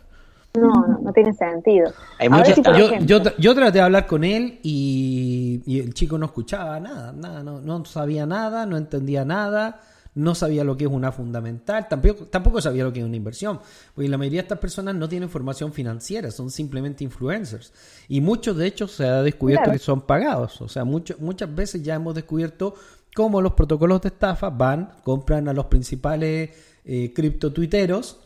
[0.56, 1.92] no, no, no tiene sentido.
[2.20, 2.30] Hay
[2.78, 7.12] Yo, yo, yo traté de hablar con él y, y el chico no escuchaba nada,
[7.14, 9.82] nada, no, no sabía nada, no entendía nada,
[10.18, 13.60] no sabía lo que es una fundamental, tampoco, tampoco sabía lo que es una inversión,
[13.94, 17.72] porque la mayoría de estas personas no tienen formación financiera, son simplemente influencers.
[18.08, 19.78] Y muchos de hecho se ha descubierto Claro.
[19.78, 22.74] que son pagados, o sea, mucho- muchas veces ya hemos descubierto
[23.16, 26.50] cómo los protocolos de estafa van, compran a los principales
[26.86, 28.20] eh, criptotuiteros,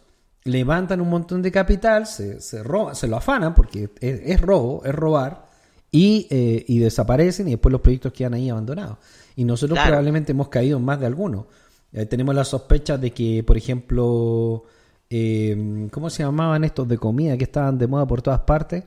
[0.44, 4.82] levantan un montón de capital, se, se, roban, se lo afanan porque es, es robo,
[4.86, 5.46] es robar,
[5.92, 8.98] y, eh, y desaparecen y después los proyectos quedan ahí abandonados.
[9.36, 9.90] Y nosotros Claro.
[9.90, 11.46] probablemente hemos caído en más de algunos.
[11.94, 14.64] Eh, tenemos la sospecha de que, por ejemplo,
[15.10, 18.86] eh, ¿cómo se llamaban estos de comida que estaban de moda por todas partes?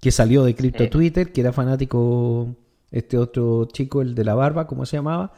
[0.00, 0.88] Que salió de Crypto.
[0.88, 2.56] Twitter, que era fanático
[2.90, 5.32] este otro chico, el de la barba, ¿cómo se llamaba?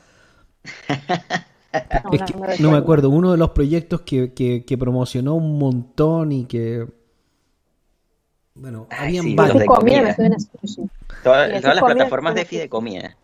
[0.89, 6.33] No, Es que me acuerdo, uno de los proyectos que, que, que promocionó un montón
[6.33, 6.87] y que...
[8.55, 9.65] Bueno, Ay, habían sí, varios.
[9.65, 10.17] Todas,
[11.23, 13.17] todas las comida, plataformas de suena fi de comida.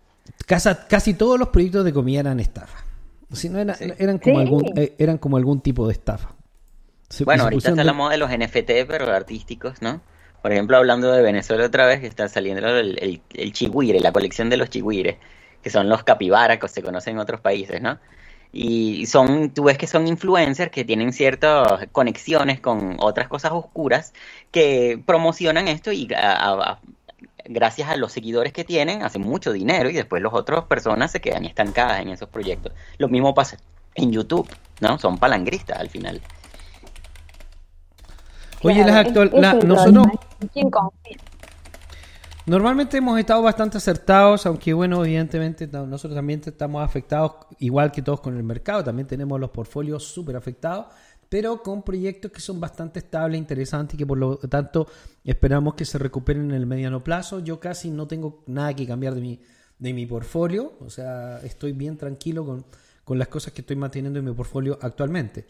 [0.46, 2.86] Casi, casi todos los proyectos de comida eran estafa.
[3.32, 3.92] Si no era- Sí.
[3.98, 4.42] eran, como Sí.
[4.42, 6.34] algún, eh, eran como algún tipo de estafa.
[7.08, 10.00] Se- Bueno, se ahorita está de- la moda de los NFT, pero artísticos, ¿no?
[10.42, 14.12] Por ejemplo, hablando de Venezuela otra vez, que está saliendo el, el, el chigüire, la
[14.12, 15.16] colección de los chigüires,
[15.62, 17.98] que son los capibaras que se conocen en otros países, ¿no?
[18.52, 24.12] Y son, tú ves que son influencers que tienen ciertas conexiones con otras cosas oscuras
[24.52, 26.80] que promocionan esto y a- a- a-
[27.48, 31.20] gracias a los seguidores que tienen hacen mucho dinero y después las otras personas se
[31.20, 32.72] quedan estancadas en esos proyectos.
[32.98, 33.59] Lo mismo pasa
[33.94, 34.48] en YouTube,
[34.80, 34.98] ¿no?
[34.98, 36.20] Son palangristas al final.
[38.62, 41.16] Oye, Claro, las actual, la- nosotros problema, ¿en ¿Quién confía?
[42.46, 48.20] normalmente hemos estado bastante acertados, aunque bueno, evidentemente nosotros también estamos afectados, igual que todos
[48.20, 50.87] con el mercado, también tenemos los portfolios súper afectados,
[51.28, 54.86] pero con proyectos que son bastante estables, interesantes y que por lo tanto
[55.24, 57.40] esperamos que se recuperen en el mediano plazo.
[57.40, 59.40] Yo casi no tengo nada que cambiar de mi,
[59.78, 62.64] de mi portfolio, o sea, estoy bien tranquilo con,
[63.04, 65.46] con las cosas que estoy manteniendo en mi portfolio actualmente.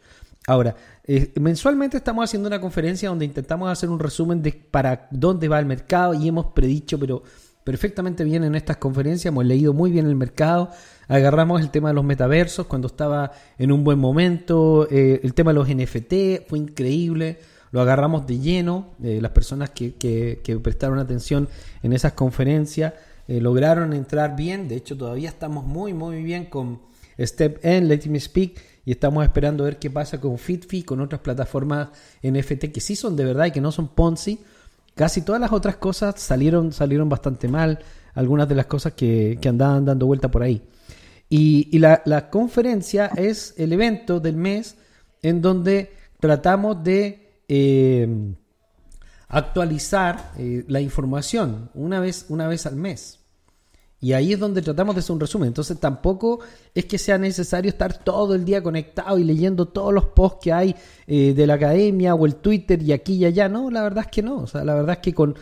[0.46, 5.48] Ahora, eh, mensualmente estamos haciendo una conferencia donde intentamos hacer un resumen de para dónde
[5.48, 7.22] va el mercado y hemos predicho, pero
[7.66, 10.70] perfectamente bien en estas conferencias, hemos leído muy bien el mercado,
[11.08, 15.50] agarramos el tema de los metaversos cuando estaba en un buen momento, eh, el tema
[15.50, 17.40] de los NFT fue increíble,
[17.72, 21.48] lo agarramos de lleno, eh, las personas que, que- que prestaron atención
[21.82, 22.94] en esas conferencias
[23.26, 26.78] eh, lograron entrar bien, de hecho todavía estamos muy muy bien con
[27.18, 31.20] Step N, Let Me Speak y estamos esperando ver qué pasa con FitFi, con otras
[31.20, 31.88] plataformas
[32.22, 34.38] NFT que sí son de verdad y que no son Ponzi.
[34.96, 37.78] Casi todas las otras cosas salieron, salieron bastante mal,
[38.14, 40.62] algunas de las cosas que, que andaban dando vuelta por ahí.
[41.28, 44.76] Y, y la, la conferencia es el evento del mes
[45.22, 48.08] en donde tratamos de eh,
[49.28, 53.20] actualizar eh, la información una vez, una vez al mes.
[54.00, 55.48] Y ahí es donde tratamos de hacer un resumen.
[55.48, 56.40] Entonces tampoco
[56.74, 60.52] es que sea necesario estar todo el día conectado y leyendo todos los posts que
[60.52, 63.48] hay eh, de la academia o el Twitter y aquí y allá.
[63.48, 64.38] No, la verdad es que no.
[64.38, 65.34] O sea, la verdad es que con,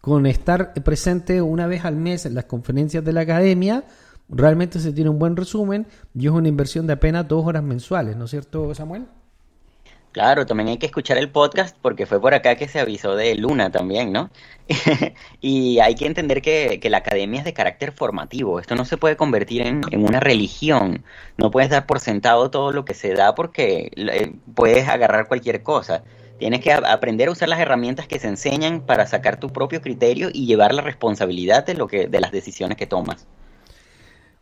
[0.00, 3.84] con estar presente una vez al mes en las conferencias de la academia,
[4.28, 8.16] realmente se tiene un buen resumen y es una inversión de apenas dos horas mensuales,
[8.16, 9.06] ¿no es cierto, Samuel?
[10.12, 13.34] Claro, también hay que escuchar el podcast porque fue por acá que se avisó de
[13.34, 14.30] Luna también, ¿no?
[15.40, 18.60] y hay que entender que, que la academia es de carácter formativo.
[18.60, 21.02] Esto no se puede convertir en, en una religión.
[21.38, 25.62] No puedes dar por sentado todo lo que se da porque eh, puedes agarrar cualquier
[25.62, 26.04] cosa.
[26.38, 30.28] Tienes que aprender a usar las herramientas que se enseñan para sacar tu propio criterio
[30.30, 33.26] y llevar la responsabilidad de lo que, de las decisiones que tomas.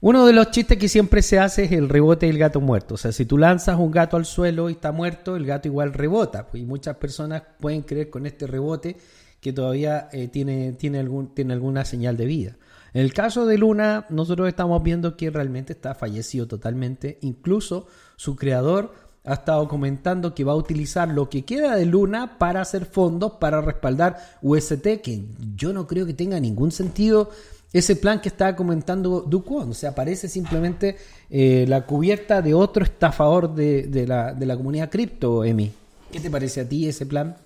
[0.02, 2.94] Uno de los chistes que siempre se hace es el rebote del gato muerto.
[2.94, 5.92] O sea, si tú lanzas un gato al suelo y está muerto, el gato igual
[5.92, 6.48] rebota.
[6.54, 8.96] Y muchas personas pueden creer con este rebote
[9.42, 12.56] que todavía eh, tiene, tiene, algún, tiene alguna señal de vida.
[12.94, 17.18] En el caso de Luna, nosotros estamos viendo que realmente está fallecido totalmente.
[17.20, 17.86] Incluso
[18.16, 22.62] su creador ha estado comentando que va a utilizar lo que queda de Luna para
[22.62, 27.30] hacer fondos para respaldar UST, que yo no creo que tenga ningún sentido
[27.72, 29.70] ese plan que estaba comentando Duquon.
[29.70, 30.96] O sea, parece simplemente
[31.30, 35.72] eh, la cubierta de otro estafador de, de la, de la comunidad cripto, Emi.
[36.10, 37.36] ¿Qué te parece a ti ese plan?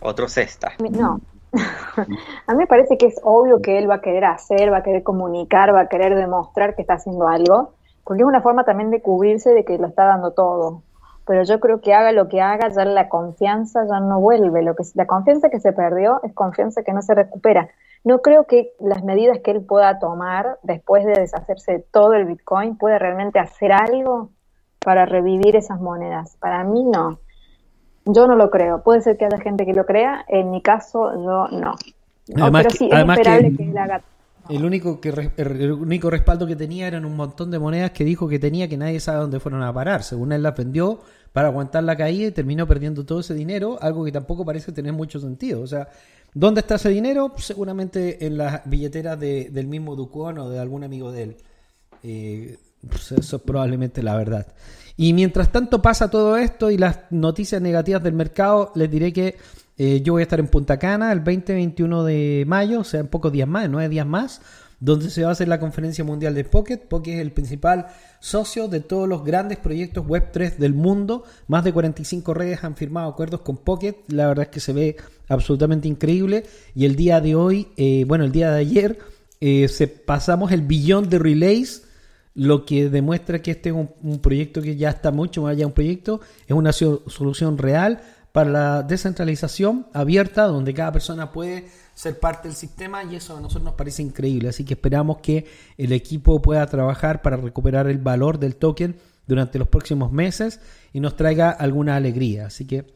[0.00, 0.72] Otro cesta.
[0.78, 1.20] No.
[2.46, 4.82] A mí me parece que es obvio que él va a querer hacer, va a
[4.82, 7.72] querer comunicar, va a querer demostrar que está haciendo algo,
[8.04, 10.82] porque es una forma también de cubrirse de que lo está dando todo.
[11.26, 14.62] Pero yo creo que haga lo que haga, ya la confianza ya no vuelve.
[14.62, 17.68] Lo que, la confianza que se perdió es confianza que no se recupera.
[18.04, 22.24] No creo que las medidas que él pueda tomar después de deshacerse de todo el
[22.24, 24.30] Bitcoin pueda realmente hacer algo
[24.82, 26.36] para revivir esas monedas.
[26.40, 27.20] Para mí no.
[28.06, 28.82] Yo no lo creo.
[28.82, 30.24] Puede ser que haya gente que lo crea.
[30.28, 31.74] En mi caso, yo no.
[32.34, 34.02] No, Además pero que- sí, es que- esperable que, él haga.
[34.48, 38.02] El único, que, re- el único respaldo que tenía eran un montón de monedas que
[38.04, 40.02] dijo que tenía que nadie sabe dónde fueron a parar.
[40.02, 41.00] Según él las vendió
[41.32, 44.92] para aguantar la caída y terminó perdiendo todo ese dinero, algo que tampoco parece tener
[44.92, 45.60] mucho sentido.
[45.62, 45.88] O sea,
[46.34, 47.32] ¿dónde está ese dinero?
[47.38, 51.36] Seguramente en las billeteras de- del mismo Ducón o de algún amigo de él.
[52.02, 52.58] Eh,
[52.94, 54.46] eso es probablemente la verdad.
[54.96, 59.36] Y mientras tanto pasa todo esto y las noticias negativas del mercado, les diré que
[59.78, 63.06] eh, yo voy a estar en Punta Cana el 20-21 de mayo, o sea, en
[63.08, 64.42] pocos días más, en nueve días más,
[64.80, 66.78] donde se va a hacer la conferencia mundial de Pocket.
[66.78, 67.86] Pocket es el principal
[68.18, 71.24] socio de todos los grandes proyectos Web3 del mundo.
[71.48, 73.94] Más de 45 redes han firmado acuerdos con Pocket.
[74.08, 74.96] La verdad es que se ve
[75.28, 76.44] absolutamente increíble.
[76.74, 78.98] Y el día de hoy, eh, bueno, el día de ayer,
[79.40, 81.84] eh, se pasamos el billón de relays
[82.34, 85.58] lo que demuestra que este es un, un proyecto que ya está mucho más allá
[85.60, 88.00] de un proyecto, es una so- solución real
[88.32, 93.40] para la descentralización abierta, donde cada persona puede ser parte del sistema y eso a
[93.40, 94.48] nosotros nos parece increíble.
[94.48, 99.58] Así que esperamos que el equipo pueda trabajar para recuperar el valor del token durante
[99.58, 100.60] los próximos meses
[100.92, 102.46] y nos traiga alguna alegría.
[102.46, 102.86] Así que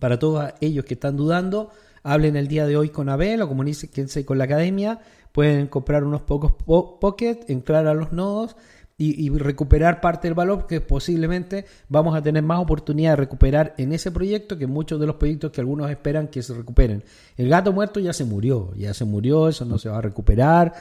[0.00, 1.70] para todos ellos que están dudando,
[2.02, 5.00] hablen el día de hoy con Abel o comuníquense con la academia.
[5.32, 8.56] Pueden comprar unos pocos po- Pocket, entrar a los nodos
[8.98, 13.92] y, recuperar parte del valor que posiblemente vamos a tener más oportunidad de recuperar en
[13.92, 17.04] ese proyecto que muchos de los proyectos que algunos esperan que se recuperen.
[17.36, 20.72] El gato muerto ya se murió, ya se murió, eso no se va a recuperar.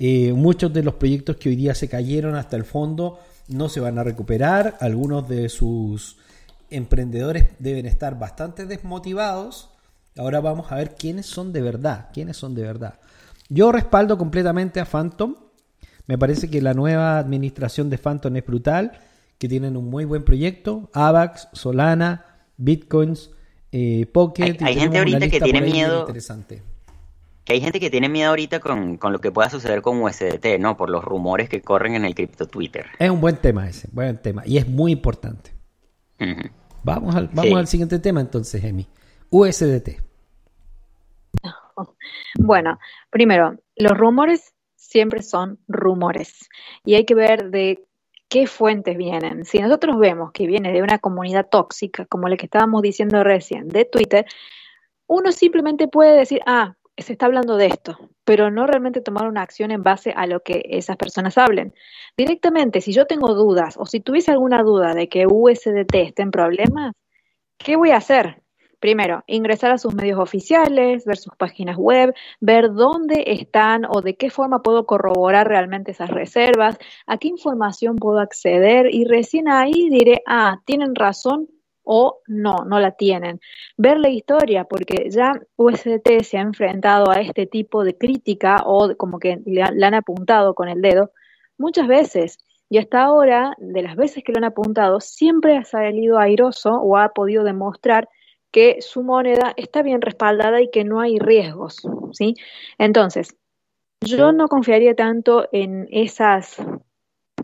[0.00, 3.78] Eh, muchos de los proyectos que hoy día se cayeron hasta el fondo no se
[3.78, 4.76] van a recuperar.
[4.80, 6.16] Algunos de sus
[6.70, 9.68] emprendedores deben estar bastante desmotivados.
[10.16, 12.94] Ahora vamos a ver quiénes son de verdad, quiénes son de verdad.
[13.48, 15.36] Yo respaldo completamente a Phantom.
[16.10, 18.98] Me parece que la nueva administración de Phantom es brutal,
[19.38, 20.90] que tienen un muy buen proyecto.
[20.92, 22.24] AVAX, Solana,
[22.56, 23.30] Bitcoins,
[23.70, 24.56] eh, Pocket.
[24.60, 26.00] Hay- gente ahorita que tiene miedo.
[26.00, 26.64] Interesante.
[27.44, 30.58] Que hay gente que tiene miedo ahorita con, con lo que pueda suceder con USDT,
[30.58, 30.76] ¿no?
[30.76, 32.86] Por los rumores que corren en el cripto Twitter.
[32.98, 34.42] Es un buen tema ese, buen tema.
[34.44, 35.52] Y es muy importante.
[36.82, 37.54] Vamos al, vamos Sí.
[37.54, 38.88] al siguiente tema entonces, Emi.
[39.30, 39.90] USDT.
[42.34, 42.78] Bueno,
[43.10, 44.52] primero, los rumores
[44.90, 46.48] siempre son rumores
[46.84, 47.84] y hay que ver de
[48.28, 49.44] qué fuentes vienen.
[49.44, 53.68] Si nosotros vemos que viene de una comunidad tóxica, como la que estábamos diciendo recién,
[53.68, 54.26] de Twitter,
[55.06, 59.42] uno simplemente puede decir, ah, se está hablando de esto, pero no realmente tomar una
[59.42, 61.72] acción en base a lo que esas personas hablen.
[62.16, 66.32] Directamente, si yo tengo dudas o si tuviese alguna duda de que USDT esté en
[66.32, 66.94] problemas,
[67.58, 68.42] ¿qué voy a hacer?
[68.80, 74.16] Primero, ingresar a sus medios oficiales, ver sus páginas web, ver dónde están o de
[74.16, 79.90] qué forma puedo corroborar realmente esas reservas, a qué información puedo acceder y recién ahí
[79.90, 81.48] diré, ah, tienen razón
[81.82, 83.40] o no, no la tienen.
[83.76, 88.96] Ver la historia, porque ya USDT se ha enfrentado a este tipo de crítica o
[88.96, 91.10] como que le, han- le han apuntado con el dedo
[91.58, 92.38] muchas veces.
[92.70, 96.96] Y hasta ahora, de las veces que lo han apuntado, siempre ha salido airoso o
[96.96, 98.08] ha podido demostrar
[98.50, 101.82] que su moneda está bien respaldada y que no hay riesgos,
[102.12, 102.34] ¿sí?
[102.78, 103.36] Entonces,
[104.00, 106.56] yo no confiaría tanto en esas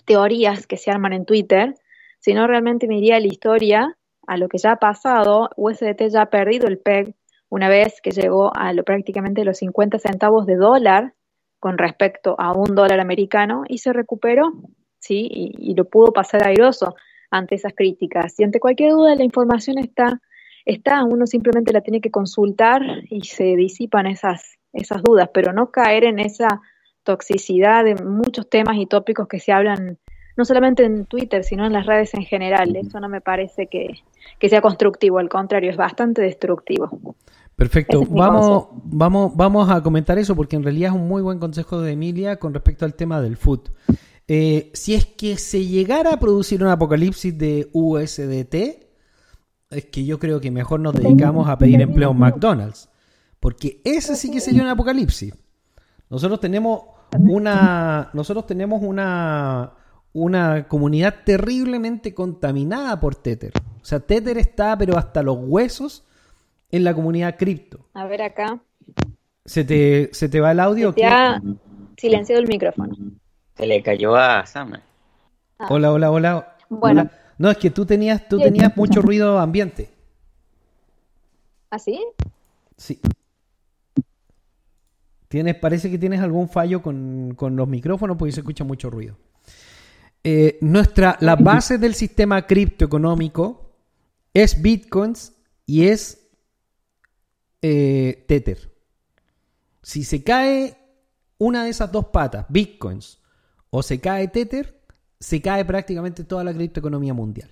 [0.05, 1.75] teorías que se arman en Twitter,
[2.19, 5.51] sino realmente me iría a la historia, a lo que ya ha pasado.
[5.57, 7.15] USDT ya ha perdido el PEG
[7.49, 11.15] una vez que llegó a lo prácticamente los 50 centavos de dólar
[11.61, 14.53] con respecto a un dólar americano y se recuperó,
[14.99, 15.29] ¿sí?
[15.31, 16.95] Y, y lo pudo pasar airoso
[17.31, 18.39] ante esas críticas.
[18.41, 20.21] Y ante cualquier duda, la información está,
[20.67, 25.71] está, uno simplemente la tiene que consultar y se disipan esas, esas dudas, pero no
[25.71, 26.61] caer en esa
[27.05, 29.99] toxicidad de muchos temas y tópicos que se hablan
[30.37, 32.77] no solamente en Twitter, sino en las redes en general.
[32.77, 33.95] Eso no me parece que,
[34.39, 37.17] que sea constructivo, al contrario, es bastante destructivo.
[37.55, 38.03] Perfecto.
[38.03, 41.81] Es Vamos, vamos, vamos a comentar eso porque en realidad es un muy buen consejo
[41.81, 43.71] de Emilia con respecto al tema del food.
[44.29, 48.86] Eh, si es que se llegara a producir un apocalipsis de USDT,
[49.71, 52.89] es que yo creo que mejor nos dedicamos a pedir empleo en McDonald's.
[53.41, 55.35] Porque ese sí que sería un apocalipsis.
[56.09, 56.83] Nosotros tenemos
[57.19, 58.11] una.
[58.13, 59.73] Nosotros tenemos una.
[60.13, 63.53] una comunidad terriblemente contaminada por Tether.
[63.81, 66.05] O sea, Tether está, pero hasta los huesos,
[66.71, 67.87] en la comunidad cripto.
[67.95, 68.61] A ver acá.
[69.45, 70.89] ¿Se te, se te va el audio?
[70.89, 71.41] o Se te ha
[71.97, 72.97] silenciado el micrófono.
[73.57, 74.73] Se le cayó a Sam.
[75.69, 76.57] Hola, hola, hola.
[76.69, 77.03] Bueno.
[77.03, 77.26] Hola.
[77.39, 78.81] No, es que tú tenías, tú Sí, tenías sí.
[78.81, 79.91] mucho ruido ambiente.
[81.71, 82.01] ¿Así?
[82.77, 83.01] Sí.
[85.29, 89.17] Tienes, parece que tienes algún fallo con, con los micrófonos porque se escucha mucho ruido.
[90.23, 93.77] Eh, nuestra, la base del sistema criptoeconómico
[94.33, 95.33] es bitcoins
[95.67, 96.29] y es
[97.63, 98.73] eh, Tether.
[99.83, 100.77] Si se cae
[101.39, 103.21] una de esas dos patas, bitcoins,
[103.71, 104.76] o se cae Tether,
[105.19, 107.51] se cae prácticamente toda la criptoeconomía mundial.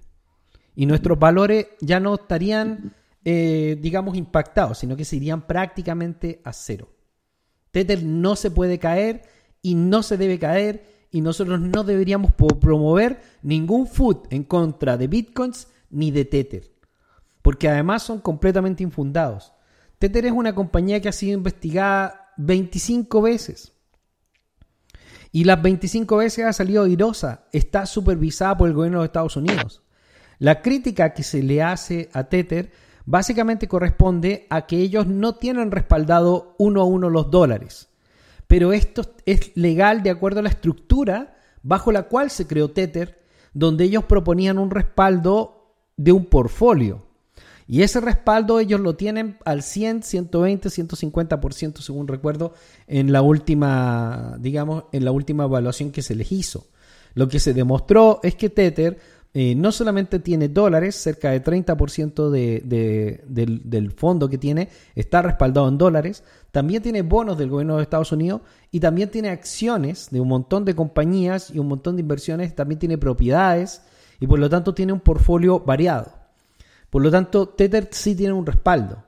[0.75, 2.95] Y nuestros valores ya no estarían,
[3.25, 6.89] eh, digamos, impactados, sino que se irían prácticamente a cero.
[7.71, 9.23] Tether no se puede caer
[9.63, 15.07] y no se debe caer y nosotros no deberíamos promover ningún food en contra de
[15.07, 16.73] bitcoins ni de Tether,
[17.41, 19.53] porque además son completamente infundados.
[20.01, 23.74] Tether es una compañía que ha sido investigada 25 veces.
[25.35, 27.47] Y las 25 veces ha salido airosa.
[27.51, 29.83] Está supervisada por el gobierno de Estados Unidos.
[30.39, 32.71] La crítica que se le hace a Tether
[33.05, 37.89] básicamente corresponde a que ellos no tienen respaldado uno a uno los dólares.
[38.47, 43.21] Pero esto es legal de acuerdo a la estructura bajo la cual se creó Tether,
[43.55, 47.09] donde ellos proponían un respaldo de un portfolio.
[47.67, 52.53] Y ese respaldo ellos lo tienen al 100, 120, 150%, según recuerdo,
[52.87, 56.67] en la última, digamos, en la última evaluación que se les hizo.
[57.15, 58.99] Lo que se demostró es que Tether
[59.33, 64.69] eh, no solamente tiene dólares, cerca de 30% de, de, del, del fondo que tiene
[64.95, 69.31] está respaldado en dólares, también tiene bonos del gobierno de Estados Unidos y también tiene
[69.31, 73.83] acciones de un montón de compañías y un montón de inversiones, también tiene propiedades
[74.21, 76.24] y por lo tanto tiene un portfolio variado.
[76.95, 79.03] Por lo tanto, Tether sí tiene un respaldo.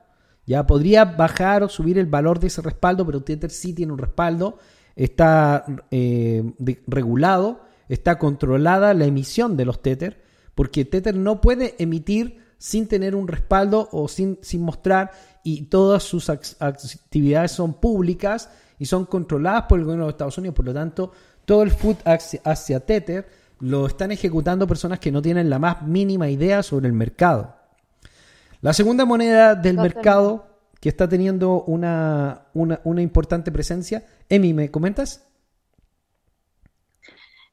[0.44, 3.98] Ya podría bajar o subir el valor de ese respaldo, pero Tether sí tiene un
[4.00, 4.58] respaldo,
[4.96, 6.42] está eh,
[6.88, 10.20] regulado, está controlada la emisión de los Tether,
[10.56, 15.12] porque Tether no puede emitir sin tener un respaldo o sin, sin mostrar
[15.44, 20.38] y todas sus ac- actividades son públicas y son controladas por el gobierno de Estados
[20.38, 20.56] Unidos.
[20.56, 21.12] Por lo tanto,
[21.44, 23.28] todo el food hacia Tether
[23.60, 27.54] lo están ejecutando personas que no tienen la más mínima idea sobre el mercado.
[28.60, 29.96] La segunda moneda del Totalmente.
[29.96, 30.46] mercado
[30.80, 34.04] que está teniendo una, una, una importante presencia.
[34.28, 35.26] Emi, ¿me comentas?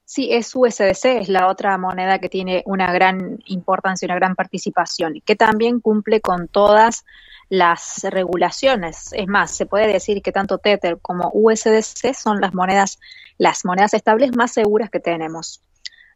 [0.05, 5.21] Sí, es USDC, es la otra moneda que tiene una gran importancia, una gran participación,
[5.25, 7.03] que también cumple con todas
[7.49, 9.11] las regulaciones.
[9.13, 12.99] Es más, se puede decir que tanto Tether como USDC son las monedas,
[13.37, 15.63] las monedas estables más seguras que tenemos.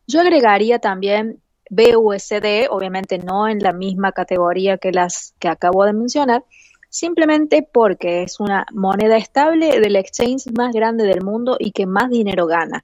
[0.06, 5.94] Yo agregaría también BUSD, obviamente no en la misma categoría que las que acabo de
[5.94, 6.44] mencionar,
[6.90, 12.10] simplemente porque es una moneda estable del exchange más grande del mundo y que más
[12.10, 12.84] dinero gana.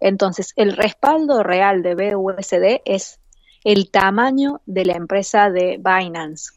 [0.00, 3.20] Entonces, el respaldo real de BUSD es
[3.64, 6.54] el tamaño de la empresa de Binance.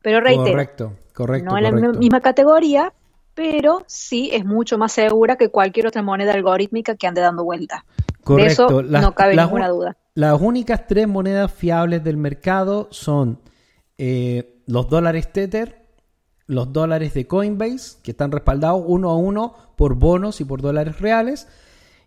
[0.00, 1.50] Pero reitero, correcto, correcto.
[1.50, 2.92] no en la misma categoría,
[3.34, 7.84] pero sí es mucho más segura que cualquier otra moneda algorítmica que ande dando vuelta.
[8.26, 8.82] De eso Correcto.
[8.82, 9.96] Las- no cabe las ninguna un- duda.
[10.14, 13.38] Las únicas tres monedas fiables del mercado son
[13.98, 15.86] eh, los dólares Tether,
[16.46, 21.00] los dólares de Coinbase, que están respaldados uno a uno por bonos y por dólares
[21.00, 21.48] reales,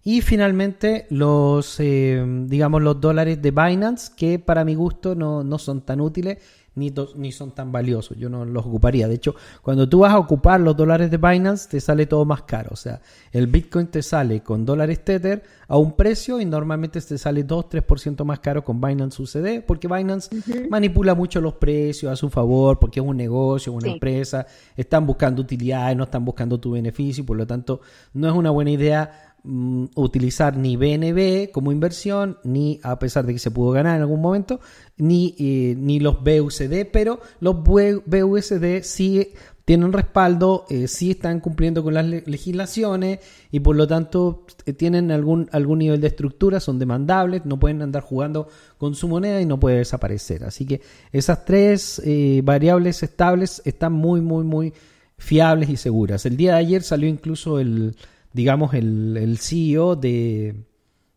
[0.04, 5.58] y finalmente los, eh, digamos, los dólares de Binance, que para mi gusto no, no
[5.60, 6.38] son tan útiles
[6.80, 8.18] ni, ni son tan valiosos.
[8.18, 9.08] Yo no los ocuparía.
[9.08, 12.44] De hecho, cuando tú vas a ocupar los dólares de Binance, te sale todo más
[12.44, 12.70] caro.
[12.72, 13.02] O sea,
[13.32, 18.24] el Bitcoin te sale con dólares Tether a un precio y normalmente te sale 2-3%
[18.26, 20.30] más caro con Binance UCD, porque Binance
[20.70, 23.94] manipula mucho los precios a su favor, porque es un negocio, una Sí.
[23.94, 27.82] empresa, están buscando utilidades, no están buscando tu beneficio, y por lo tanto,
[28.14, 33.34] no es una buena idea mm, utilizar ni BNB como inversión, ni a pesar de
[33.34, 34.60] que se pudo ganar en algún momento,
[34.98, 39.30] ni, eh, ni los BUSD, pero los BU- BUSD sí
[39.66, 43.20] tienen respaldo, eh, sí están cumpliendo con las le- legislaciones
[43.52, 47.84] y por lo tanto eh, tienen algún, algún nivel de estructura, son demandables, no pueden
[47.84, 48.48] andar jugando
[48.80, 50.44] con su moneda y no puede desaparecer.
[50.44, 50.82] Así que
[51.12, 54.74] esas tres eh, variables estables están muy, muy, muy
[55.20, 56.26] fiables y seguras.
[56.26, 57.96] El día de ayer salió incluso el,
[58.34, 60.66] digamos, el, el CEO de,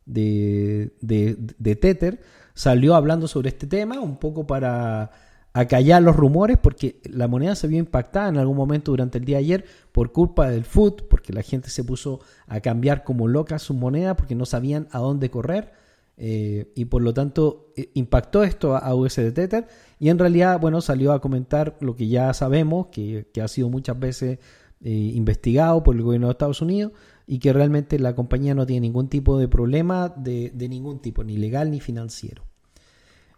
[0.06, 2.20] de, de, Tether,
[2.54, 5.10] salió hablando sobre este tema, un poco para
[5.54, 9.36] acallar los rumores, porque la moneda se vio impactada en algún momento durante el día
[9.36, 13.58] de ayer por culpa del food, porque la gente se puso a cambiar como loca
[13.58, 15.72] su moneda porque no sabían a dónde correr.
[16.16, 19.66] eh, y por lo tanto eh, impactó esto a, a USD Tether
[19.98, 23.70] y en realidad bueno salió a comentar lo que ya sabemos que, que ha sido
[23.70, 24.38] muchas veces
[24.84, 26.92] eh, investigado por el gobierno de Estados Unidos
[27.26, 31.36] y que realmente la compañía no tiene ningún tipo de problema de, ningún tipo, ni
[31.36, 32.42] legal ni financiero.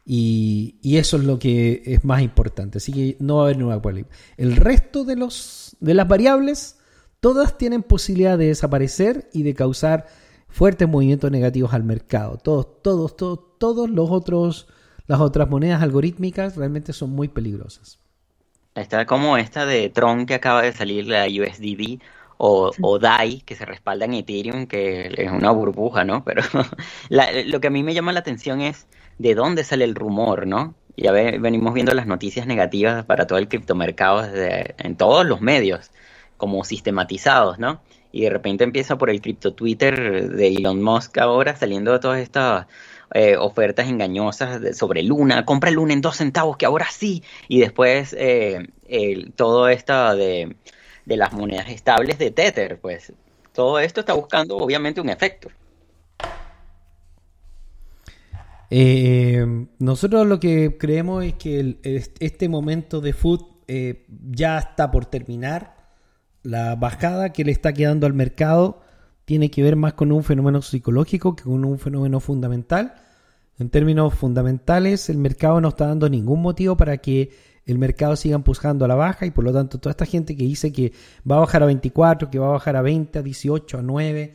[0.06, 2.78] Y, eso es lo que es más importante.
[2.78, 4.14] Así que no va a haber nueva polémica.
[4.36, 6.78] El resto de, los, de las variables,
[7.20, 10.06] todas tienen posibilidad de desaparecer y de causar
[10.48, 12.38] fuertes movimientos negativos al mercado.
[12.38, 14.66] Todos, todos, todos, todos los otros,
[15.06, 17.98] las otras monedas algorítmicas realmente son muy peligrosas.
[18.74, 22.00] Está como esta de Tron que acaba de salir, la USDD,
[22.38, 26.24] o, o DAI, que se respalda en Ethereum, que es una burbuja, ¿no?
[26.24, 26.42] Pero
[27.08, 30.46] la- lo que a mí me llama la atención es de dónde sale el rumor,
[30.48, 30.74] ¿no?
[30.96, 35.40] Ya ve- venimos viendo las noticias negativas para todo el criptomercado desde, en todos los
[35.40, 35.90] medios,
[36.36, 37.80] como sistematizados, ¿no?
[38.10, 42.66] Y de repente empieza por el cripto Twitter de Elon Musk ahora saliendo todas estas
[43.16, 48.12] eh, ofertas engañosas sobre Luna, compra Luna en dos centavos, que ahora sí, y después
[48.18, 48.66] eh,
[49.36, 50.56] todo esto de,
[51.04, 53.12] de las monedas estables de Tether, pues
[53.52, 55.48] todo esto está buscando obviamente un efecto.
[58.68, 59.46] Eh,
[59.78, 61.78] nosotros lo que creemos es que
[62.18, 63.42] este momento de food
[64.28, 65.76] ya está por terminar.
[66.42, 68.82] La bajada que le está quedando al mercado
[69.24, 72.94] tiene que ver más con un fenómeno psicológico que con un fenómeno fundamental.
[73.58, 77.30] En términos fundamentales, el mercado no está dando ningún motivo para que
[77.66, 80.44] el mercado siga empujando a la baja y por lo tanto toda esta gente que
[80.44, 80.92] dice que
[81.30, 84.34] va a bajar a 24, que va a bajar a 20, a 18, a 9,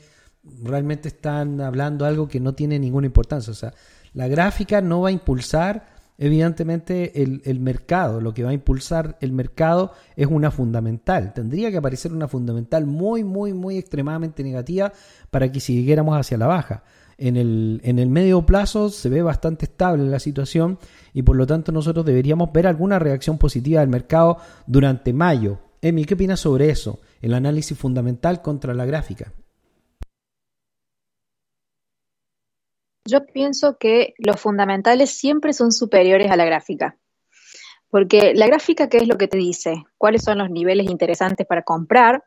[0.63, 3.51] realmente están hablando algo que no tiene ninguna importancia.
[3.51, 3.73] O sea,
[4.13, 8.21] la gráfica no va a impulsar evidentemente el, el mercado.
[8.21, 11.33] Lo que va a impulsar el mercado es una fundamental.
[11.33, 14.91] Tendría que aparecer una fundamental muy, muy, muy extremadamente negativa
[15.31, 16.83] para que siguiéramos hacia la baja.
[17.17, 20.77] En el, en el medio plazo se ve bastante estable la situación
[21.13, 25.59] y por lo tanto nosotros deberíamos ver alguna reacción positiva del mercado durante mayo.
[25.81, 26.99] Emi, ¿qué opinas sobre eso?
[27.21, 29.33] El análisis fundamental contra la gráfica.
[33.09, 36.97] Yo pienso que los fundamentales siempre son superiores a la gráfica.
[37.89, 39.83] Porque la gráfica, ¿qué es lo que te dice?
[39.97, 42.23] ¿Cuáles son los niveles interesantes para comprar?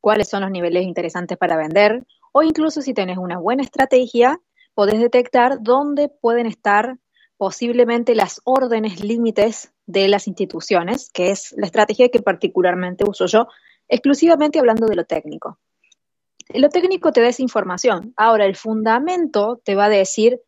[0.00, 2.04] ¿Cuáles son los niveles interesantes para vender?
[2.32, 4.40] O incluso si tenés una buena estrategia,
[4.74, 6.98] podés detectar dónde pueden estar
[7.36, 13.46] posiblemente las órdenes límites de las instituciones, que es la estrategia que particularmente uso yo,
[13.88, 15.58] exclusivamente hablando de lo técnico.
[16.52, 18.12] Lo técnico te da esa información.
[18.16, 20.40] Ahora, el fundamento te va a decir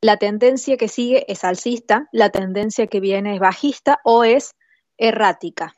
[0.00, 4.54] la tendencia que sigue es alcista, la tendencia que viene es bajista o es
[4.98, 5.74] errática.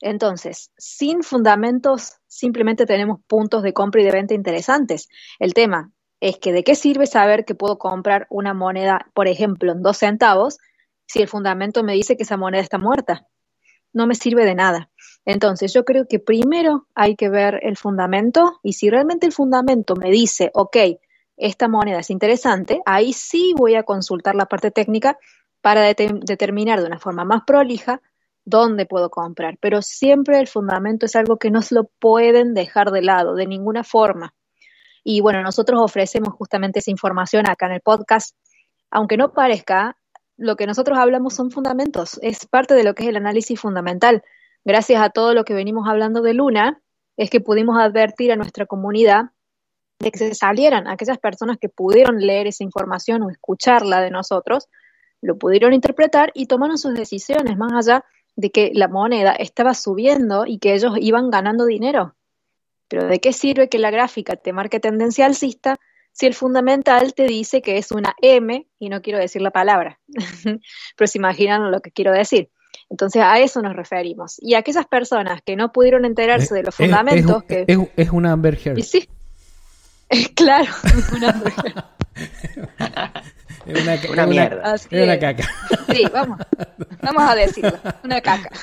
[0.00, 5.08] Entonces, sin fundamentos, simplemente tenemos puntos de compra y de venta interesantes.
[5.38, 9.72] El tema es que de qué sirve saber que puedo comprar una moneda, por ejemplo,
[9.72, 10.58] en dos centavos,
[11.06, 13.26] si el fundamento me dice que esa moneda está muerta.
[13.94, 14.90] No me sirve de nada.
[15.24, 19.96] Entonces, yo creo que primero hay que ver el fundamento y si realmente el fundamento
[19.96, 20.76] me dice, ok,
[21.36, 25.18] esta moneda es interesante, ahí sí voy a consultar la parte técnica
[25.60, 28.02] para det determinar de una forma más prolija
[28.44, 29.56] dónde puedo comprar.
[29.60, 33.46] Pero siempre el fundamento es algo que no se lo pueden dejar de lado, de
[33.46, 34.34] ninguna forma.
[35.02, 38.36] Y bueno, nosotros ofrecemos justamente esa información acá en el podcast.
[38.90, 39.96] Aunque no parezca,
[40.36, 44.22] lo que nosotros hablamos son fundamentos, es parte de lo que es el análisis fundamental.
[44.64, 46.80] Gracias a todo lo que venimos hablando de Luna,
[47.16, 49.30] es que pudimos advertir a nuestra comunidad
[50.00, 54.68] de que se salieran aquellas personas que pudieron leer esa información o escucharla de nosotros,
[55.22, 58.04] lo pudieron interpretar y tomaron sus decisiones más allá
[58.36, 62.16] de que la moneda estaba subiendo y que ellos iban ganando dinero.
[62.88, 65.78] Pero ¿de qué sirve que la gráfica te marque tendencia alcista
[66.14, 69.98] si el fundamental te dice que es una M y no quiero decir la palabra?
[70.96, 72.48] Pero se imaginan lo que quiero decir.
[72.88, 74.36] Entonces a eso nos referimos.
[74.38, 77.72] Y aquellas personas que no pudieron enterarse de los fundamentos, es, es, que...
[77.72, 78.78] es, es una Amber Heard.
[78.78, 79.08] Y sí,
[80.34, 80.72] claro,
[81.16, 81.42] una
[83.66, 84.74] Es una, Una es mierda.
[84.74, 85.48] Es una caca.
[85.90, 86.38] Sí, vamos,
[87.00, 87.72] vamos a decirlo,
[88.04, 88.50] una caca.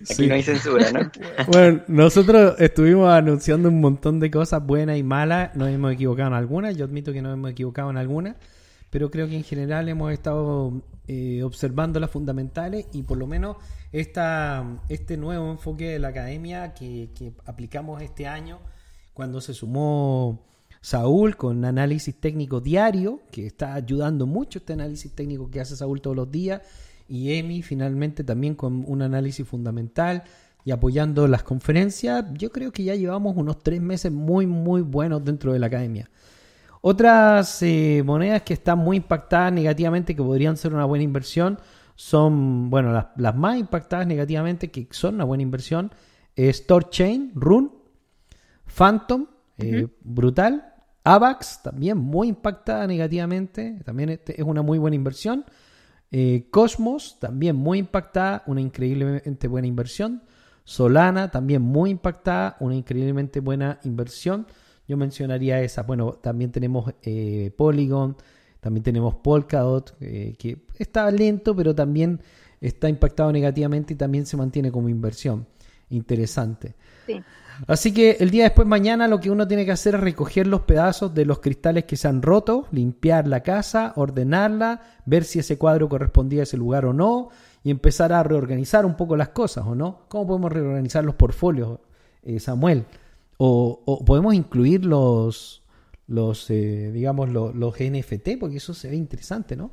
[0.00, 0.26] Aquí Sí.
[0.26, 1.10] no hay censura, ¿no?
[1.48, 5.54] Bueno, nosotros estuvimos anunciando un montón de cosas buenas y malas.
[5.54, 6.76] Nos hemos equivocado en algunas.
[6.76, 8.36] Yo admito que nos hemos equivocado en algunas.
[8.90, 13.56] Pero creo que en general hemos estado eh, observando las fundamentales y por lo menos
[13.90, 18.58] esta, este nuevo enfoque de la academia que, que aplicamos este año
[19.14, 20.44] cuando se sumó
[20.82, 26.00] Saúl con análisis técnico diario, que está ayudando mucho este análisis técnico que hace Saúl
[26.00, 26.60] todos los días,
[27.08, 30.24] y Emi finalmente también con un análisis fundamental
[30.64, 35.24] y apoyando las conferencias, yo creo que ya llevamos unos tres meses muy, muy buenos
[35.24, 36.10] dentro de la academia.
[36.80, 41.58] Otras eh, monedas que están muy impactadas negativamente, que podrían ser una buena inversión,
[41.94, 45.92] son, bueno, las, las más impactadas negativamente, que son una buena inversión,
[46.34, 47.70] es Torchain, Rune,
[48.66, 49.26] Phantom,
[49.58, 50.71] eh, brutal.
[51.04, 55.44] AVAX, también muy impactada negativamente, también es una muy buena inversión.
[56.10, 60.22] Eh, Cosmos, también muy impactada, una increíblemente buena inversión.
[60.64, 64.46] Solana, también muy impactada, una increíblemente buena inversión.
[64.86, 65.82] Yo mencionaría esa.
[65.82, 68.16] Bueno, también tenemos eh, Polygon,
[68.60, 72.20] también tenemos Polkadot, eh, que está lento, pero también
[72.60, 75.46] está impactado negativamente y también se mantiene como inversión.
[75.88, 76.74] interesante.
[77.06, 77.22] Sí.
[77.66, 80.62] Así que el día después, mañana, lo que uno tiene que hacer es recoger los
[80.62, 85.58] pedazos de los cristales que se han roto, limpiar la casa, ordenarla, ver si ese
[85.58, 87.28] cuadro correspondía a ese lugar o no,
[87.62, 90.00] y empezar a reorganizar un poco las cosas, ¿o no?
[90.08, 91.78] ¿Cómo podemos reorganizar los portfolios,
[92.24, 92.84] eh, Samuel?
[93.38, 95.62] O, o podemos incluir los,
[96.08, 99.70] los eh, digamos, lo- los NFT, porque eso se ve interesante, ¿no?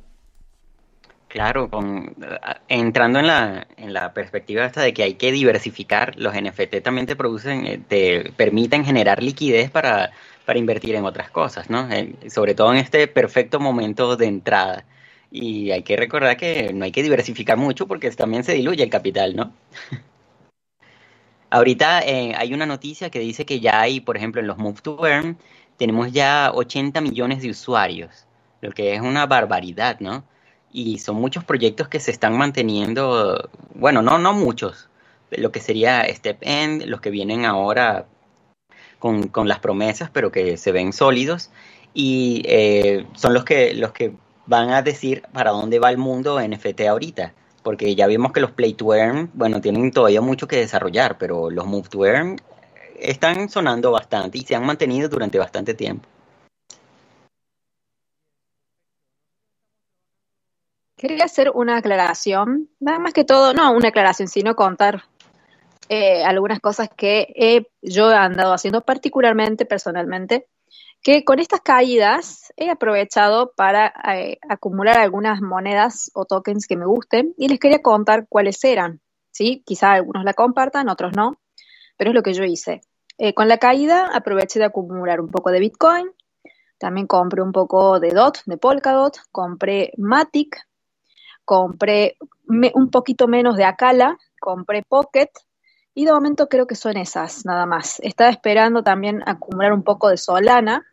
[1.30, 2.16] Claro, con,
[2.66, 7.06] entrando en la, en la perspectiva esta de que hay que diversificar, los NFT también
[7.06, 10.10] te producen, eh, te permiten generar liquidez para,
[10.44, 11.88] para invertir en otras cosas, ¿no?
[11.92, 14.84] Eh, sobre todo en este perfecto momento de entrada.
[15.30, 18.90] Y hay que recordar que no hay que diversificar mucho porque también se diluye el
[18.90, 19.52] capital, ¿no?
[21.50, 24.80] Ahorita eh, hay una noticia que dice que ya hay, por ejemplo, en los Move
[24.82, 25.38] to Earn,
[25.76, 28.26] tenemos ya 80 millones de usuarios,
[28.60, 30.24] lo que es una barbaridad, ¿no?
[30.72, 34.88] Y son muchos proyectos que se están manteniendo, bueno, no, no muchos,
[35.30, 38.06] lo que sería Step End, los que vienen ahora
[38.98, 41.50] con, con las promesas, pero que se ven sólidos,
[41.92, 44.14] y eh, son los que, los que
[44.46, 47.34] van a decir para dónde va el mundo NFT ahorita.
[47.62, 51.50] Porque ya vimos que los Play to Earn, bueno, tienen todavía mucho que desarrollar, pero
[51.50, 52.04] los Move to
[52.98, 56.08] están sonando bastante y se han mantenido durante bastante tiempo.
[61.00, 65.04] Quería hacer una aclaración, nada más que todo, no una aclaración, sino contar
[65.88, 70.46] eh, algunas cosas que yo he andado haciendo particularmente personalmente,
[71.02, 76.84] que con estas caídas he aprovechado para eh, acumular algunas monedas o tokens que me
[76.84, 79.62] gusten y les quería contar cuáles eran, ¿sí?
[79.64, 81.40] Quizá algunos la compartan, otros no,
[81.96, 82.82] pero es lo que yo hice.
[83.16, 86.10] Eh, con la caída aproveché de acumular un poco de Bitcoin,
[86.76, 90.58] también compré un poco de DOT, de Polkadot, compré Matic,
[91.50, 95.30] compré un poquito menos de Acala, compré Pocket
[95.96, 97.98] y de momento creo que son esas nada más.
[98.04, 100.86] Estaba esperando también acumular un poco de Solana,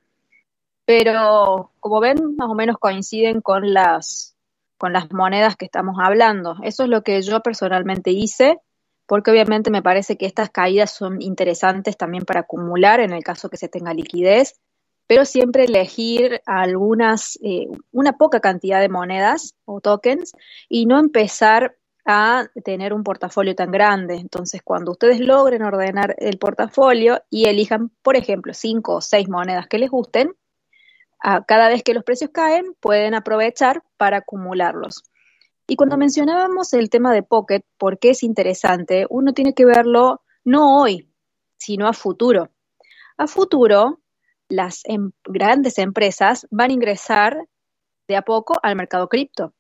[0.83, 4.35] pero como ven, más o menos coinciden con las,
[4.79, 6.55] con las monedas que estamos hablando.
[6.63, 8.57] Eso es lo que yo personalmente hice,
[9.05, 13.51] porque obviamente me parece que estas caídas son interesantes también para acumular en el caso
[13.51, 14.59] que se tenga liquidez,
[15.07, 20.33] pero siempre elegir algunas, eh, una poca cantidad de monedas o tokens
[20.69, 24.15] y no empezar a tener un portafolio tan grande.
[24.15, 29.67] Entonces, cuando ustedes logren ordenar el portafolio y elijan, por ejemplo, cinco o seis monedas
[29.67, 30.33] que les gusten,
[31.19, 35.03] a cada vez que los precios caen, pueden aprovechar para acumularlos.
[35.67, 39.05] Y cuando mencionábamos el tema de Pocket, ¿por qué es interesante?
[39.09, 41.11] Uno tiene que verlo no hoy,
[41.57, 42.51] sino a futuro.
[43.17, 43.99] A futuro,
[44.49, 47.47] las em- grandes empresas van a ingresar
[48.07, 49.53] de a poco al mercado cripto.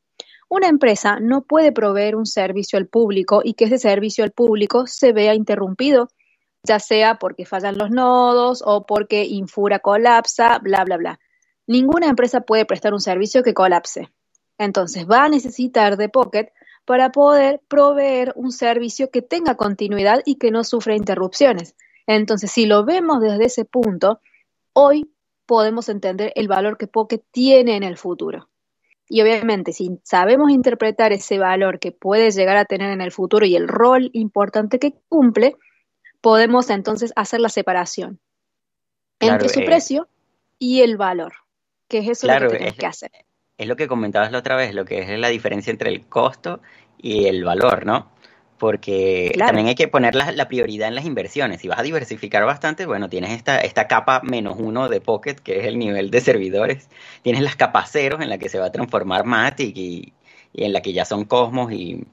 [0.49, 4.87] Una empresa no puede proveer un servicio al público y que ese servicio al público
[4.87, 6.09] se vea interrumpido,
[6.63, 11.19] ya sea porque fallan los nodos o porque Infura colapsa, bla, bla, bla.
[11.67, 14.09] Ninguna empresa puede prestar un servicio que colapse.
[14.57, 16.51] Entonces va a necesitar de Pocket
[16.85, 21.75] para poder proveer un servicio que tenga continuidad y que no sufra interrupciones.
[22.07, 24.21] Entonces, si lo vemos desde ese punto,
[24.79, 25.09] hoy
[25.47, 28.49] podemos entender el valor que Pocket tiene en el futuro.
[29.09, 33.45] Y obviamente, si sabemos interpretar ese valor que puede llegar a tener en el futuro
[33.45, 35.55] y el rol importante que cumple,
[36.21, 38.19] podemos entonces hacer la separación
[39.17, 40.07] Claro, entre su eh, precio
[40.59, 41.33] y el valor,
[41.87, 43.11] que es eso Claro, lo que tenemos es- que hacer.
[43.57, 46.61] Es lo que comentabas la otra vez, lo que es la diferencia entre el costo
[46.99, 48.11] y el valor, ¿no?
[48.57, 49.49] Porque Claro.
[49.49, 51.61] también hay que poner la, la prioridad en las inversiones.
[51.61, 55.59] Si vas a diversificar bastante, bueno, tienes esta, esta capa menos uno de Pocket, que
[55.59, 56.89] es el nivel de servidores.
[57.21, 60.13] Tienes las capas ceros en la que se va a transformar Matic y,
[60.53, 62.03] y en la que ya son Cosmos y,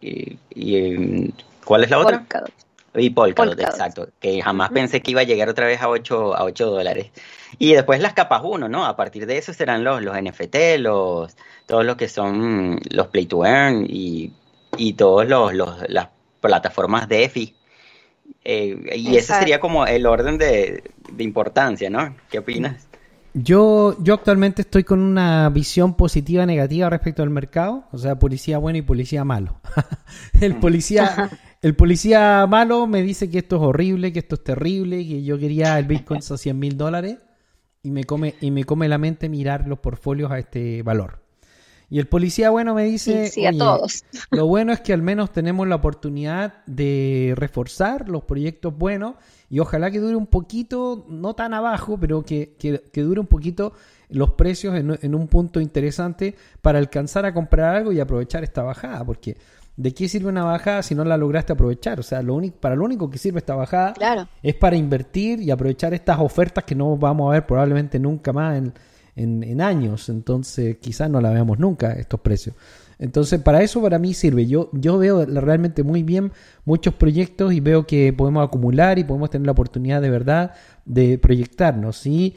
[0.00, 1.32] y- y,
[1.64, 2.18] ¿cuál es la otra?
[2.20, 2.50] Polkadot.
[2.94, 3.74] Y Polkadot, Polkadot.
[3.74, 4.08] exacto.
[4.18, 7.10] Que jamás pensé que iba a llegar otra vez a 8, a 8 dólares.
[7.58, 8.84] Y después las capas 1, ¿no?
[8.86, 13.26] A partir de eso serán los, los NFT, los, todos los que son los Play
[13.26, 14.32] to Earn y,
[14.78, 16.08] y todos los, los, las
[16.40, 17.54] plataformas DeFi.
[18.44, 22.16] Eh, y ese sería como el orden de, de importancia, ¿no?
[22.30, 22.88] ¿Qué opinas?
[23.34, 28.58] Yo, yo actualmente estoy con una visión positiva negativa respecto al mercado, o sea, policía
[28.58, 29.60] bueno y policía malo.
[30.40, 31.30] el policía,
[31.62, 35.38] el policía malo me dice que esto es horrible, que esto es terrible, que yo
[35.38, 37.18] quería el Bitcoin a 100 mil dólares
[37.82, 41.22] y me come y me come la mente mirar los portfolios a este valor.
[41.90, 44.04] Y el policía bueno me dice, Sí, sí, a "Oye, todos.
[44.30, 49.14] lo bueno es que al menos tenemos la oportunidad de reforzar los proyectos buenos
[49.48, 53.26] y ojalá que dure un poquito, no tan abajo, pero que, que- que dure un
[53.26, 53.72] poquito
[54.10, 58.62] los precios en, en un punto interesante para alcanzar a comprar algo y aprovechar esta
[58.62, 59.36] bajada, porque
[59.76, 62.00] ¿de qué sirve una bajada si no la lograste aprovechar?
[62.00, 64.28] O sea, lo único, para lo único que sirve esta bajada Claro.
[64.42, 68.58] es para invertir y aprovechar estas ofertas que no vamos a ver probablemente nunca más
[68.58, 68.72] en,
[69.18, 70.08] en- años.
[70.08, 72.54] Entonces, quizás no la veamos nunca estos precios.
[72.98, 74.46] Entonces, para eso para mí sirve.
[74.46, 76.32] Yo, yo veo realmente muy bien
[76.64, 80.52] muchos proyectos y veo que podemos acumular y podemos tener la oportunidad de verdad
[80.84, 82.04] de proyectarnos.
[82.06, 82.34] Y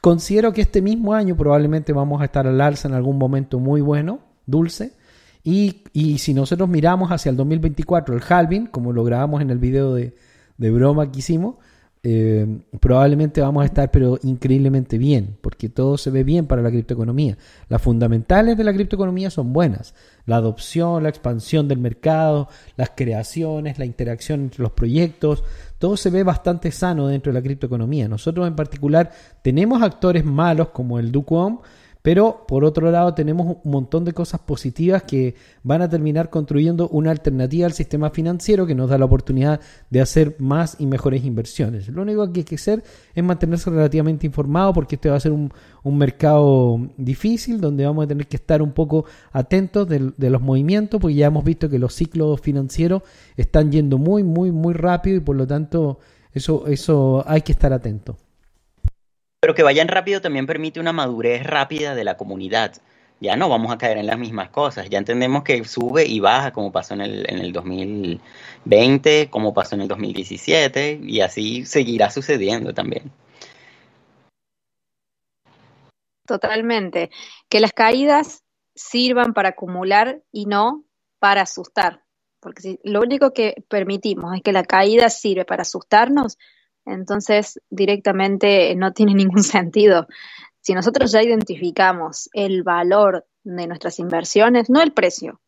[0.00, 3.80] considero que este mismo año probablemente vamos a estar al alza en algún momento muy
[3.80, 4.92] bueno, dulce.
[5.44, 9.58] Y, y si nosotros miramos hacia el 2024, el halving, como lo grabamos en el
[9.58, 10.14] video de,
[10.58, 11.56] de broma que hicimos,
[12.02, 12.46] eh,
[12.80, 17.36] probablemente vamos a estar pero increíblemente bien, porque todo se ve bien para la criptoeconomía.
[17.68, 19.94] Las fundamentales de la criptoeconomía son buenas.
[20.24, 25.44] La adopción, la expansión del mercado, las creaciones, la interacción entre los proyectos,
[25.78, 28.08] todo se ve bastante sano dentro de la criptoeconomía.
[28.08, 29.10] Nosotros en particular
[29.42, 31.60] tenemos actores malos como el Duquom,
[32.02, 36.88] pero por otro lado tenemos un montón de cosas positivas que van a terminar construyendo
[36.88, 41.24] una alternativa al sistema financiero que nos da la oportunidad de hacer más y mejores
[41.24, 41.88] inversiones.
[41.88, 42.82] Lo único que hay que hacer
[43.14, 48.04] es mantenerse relativamente informado porque este va a ser un, un mercado difícil donde vamos
[48.04, 51.68] a tener que estar un poco atentos del- de, los movimientos porque ya hemos visto
[51.68, 53.02] que los ciclos financieros
[53.36, 55.98] están yendo muy, muy, muy rápido y por lo tanto
[56.32, 58.16] eso, eso hay que estar atento.
[59.40, 62.74] Pero que vayan rápido también permite una madurez rápida de la comunidad.
[63.20, 64.88] Ya no vamos a caer en las mismas cosas.
[64.90, 69.74] Ya entendemos que sube y baja, como pasó en el, en el 2020, como pasó
[69.74, 73.10] en el 2017, y así seguirá sucediendo también.
[76.26, 77.10] Totalmente.
[77.48, 80.84] Que las caídas sirvan para acumular y no
[81.18, 82.04] para asustar.
[82.40, 86.38] Porque si lo único que permitimos es que la caída sirve para asustarnos,
[86.84, 90.06] entonces directamente no tiene ningún sentido.
[90.60, 95.40] Si nosotros ya identificamos el valor de nuestras inversiones, no el precio,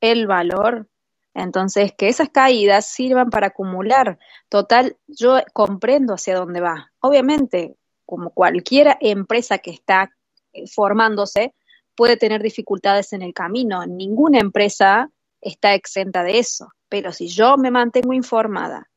[0.00, 0.88] el valor,
[1.34, 4.18] entonces que esas caídas sirvan para acumular.
[4.48, 6.90] Total, yo comprendo hacia dónde va.
[7.00, 7.76] Obviamente,
[8.06, 10.10] como cualquier empresa que está
[10.52, 11.54] eh, formándose,
[11.94, 13.84] puede tener dificultades en el camino.
[13.86, 15.10] Ninguna empresa
[15.40, 16.68] está exenta de eso.
[16.88, 18.88] Pero si yo me mantengo informada,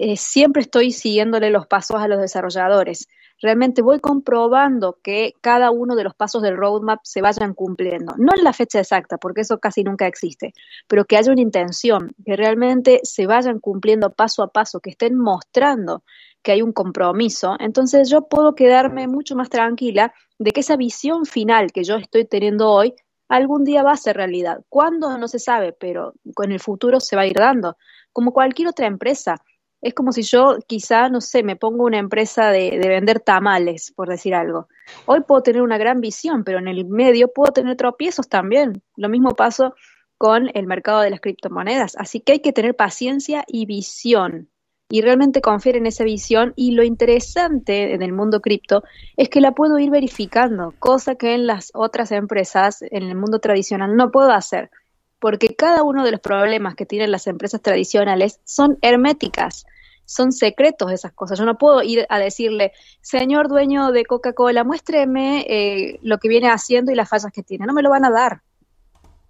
[0.00, 3.08] eh, siempre estoy siguiéndole los pasos a los desarrolladores.
[3.42, 8.14] Realmente voy comprobando que cada uno de los pasos del roadmap se vayan cumpliendo.
[8.16, 10.54] No en la fecha exacta, porque eso casi nunca existe,
[10.86, 15.16] pero que haya una intención, que realmente se vayan cumpliendo paso a paso, que estén
[15.16, 16.04] mostrando
[16.42, 17.56] que hay un compromiso.
[17.58, 22.24] Entonces yo puedo quedarme mucho más tranquila de que esa visión final que yo estoy
[22.24, 22.94] teniendo hoy
[23.28, 24.60] algún día va a ser realidad.
[24.68, 25.18] ¿Cuándo?
[25.18, 27.76] No se sabe, pero en el futuro se va a ir dando.
[28.12, 29.42] Como cualquier otra empresa.
[29.80, 33.92] Es como si yo quizá, no sé, me pongo una empresa de, de, vender tamales,
[33.92, 34.68] por decir algo.
[35.06, 38.82] Hoy puedo tener una gran visión, pero en el medio puedo tener tropiezos también.
[38.96, 39.74] Lo mismo pasó
[40.18, 41.96] con el mercado de las criptomonedas.
[41.96, 44.50] Así que hay que tener paciencia y visión
[44.90, 46.52] y realmente confiar en esa visión.
[46.56, 48.82] Y lo interesante en el mundo cripto
[49.16, 53.38] es que la puedo ir verificando, cosa que en las otras empresas, en el mundo
[53.38, 54.70] tradicional, no puedo hacer
[55.18, 59.66] porque cada uno de los problemas que tienen las empresas tradicionales son herméticas,
[60.04, 61.38] son secretos esas cosas.
[61.38, 66.48] Yo no puedo ir a decirle, señor dueño de Coca-Cola, muéstreme eh, lo que viene
[66.48, 67.66] haciendo y las fallas que tiene.
[67.66, 68.42] No me lo van a dar.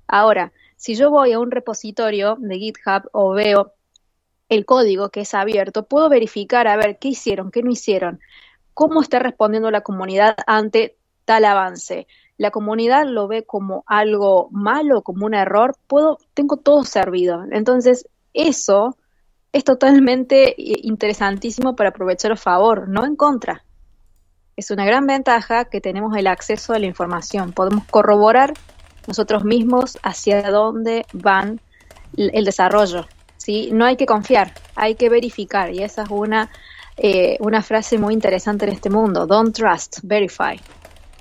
[0.06, 3.72] Ahora, si yo voy a un repositorio de GitHub o veo
[4.48, 8.20] el código que es abierto, puedo verificar a ver qué hicieron, qué no hicieron,
[8.72, 12.06] cómo está respondiendo la comunidad ante tal avance
[12.38, 17.42] la comunidad lo ve como algo malo, como un error, puedo, tengo todo servido.
[17.50, 18.96] Entonces, eso
[19.52, 23.64] es totalmente interesantísimo para aprovechar a favor, no en contra.
[24.56, 27.52] Es una gran ventaja que tenemos el acceso a la información.
[27.52, 28.54] Podemos corroborar
[29.08, 31.60] nosotros mismos hacia dónde van
[32.16, 33.06] el desarrollo.
[33.36, 33.70] ¿sí?
[33.72, 35.72] No hay que confiar, hay que verificar.
[35.72, 36.50] Y esa es una,
[36.96, 39.26] eh, una frase muy interesante en este mundo.
[39.26, 40.60] Don't trust, verify.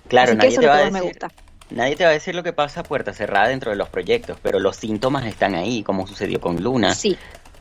[0.07, 1.31] Claro, Así nadie que eso te va a me decir, gusta.
[1.69, 4.37] nadie te va a decir lo que pasa a puerta cerrada dentro de los proyectos,
[4.41, 6.93] pero los síntomas están ahí, como sucedió con Luna.
[6.93, 7.17] Sí,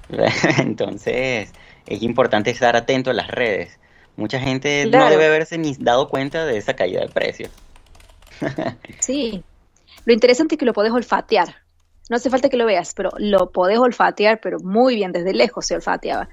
[0.58, 1.52] Entonces,
[1.86, 3.78] es importante estar atento a las redes.
[4.16, 7.50] Mucha gente no debe haberse ni dado cuenta de esa caída de precios.
[9.00, 9.42] sí.
[10.04, 11.56] Lo interesante es que lo podés olfatear.
[12.08, 15.66] No hace falta que lo veas, pero lo podés olfatear, pero muy bien, desde lejos
[15.66, 16.28] se olfateaba.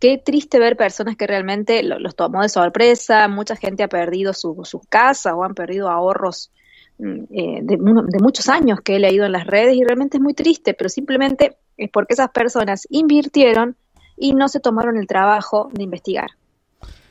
[0.00, 4.32] Qué triste ver personas que realmente lo- los tomó de sorpresa, mucha gente ha perdido
[4.32, 6.50] su- sus casas o han perdido ahorros
[6.98, 10.34] mm, eh, de muchos años que he leído en las redes y realmente es muy
[10.34, 13.76] triste, pero simplemente es porque esas personas invirtieron
[14.18, 16.30] y no se tomaron el trabajo de investigar.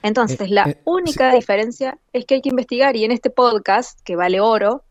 [0.03, 3.99] Entonces, Eh, la eh, única diferencia es que hay que investigar y en este podcast,
[4.03, 4.83] que vale oro,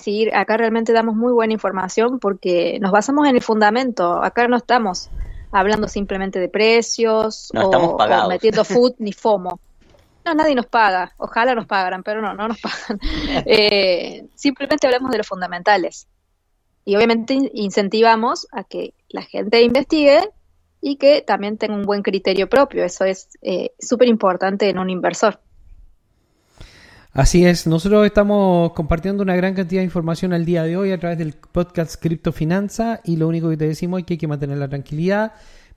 [0.00, 4.24] Sí, acá realmente damos muy buena información porque nos basamos en el fundamento.
[4.24, 5.08] Acá no estamos
[5.54, 9.60] hablando simplemente de precios No o, metiendo food ni FOMO.
[10.24, 11.12] No, nadie nos paga.
[11.18, 12.98] Ojalá nos pagaran, pero no, no nos pagan.
[13.46, 16.06] Eh, simplemente hablamos de los fundamentales.
[16.84, 20.28] Y obviamente in- incentivamos a que la gente investigue
[20.80, 22.84] y que también tenga un buen criterio propio.
[22.84, 25.40] Eso es eh, súper importante en un inversor.
[27.14, 30.98] Así es, nosotros estamos compartiendo una gran cantidad de información al día de hoy a
[30.98, 34.58] través del podcast Criptofinanza y lo único que te decimos es que hay que mantener
[34.58, 35.32] la tranquilidad.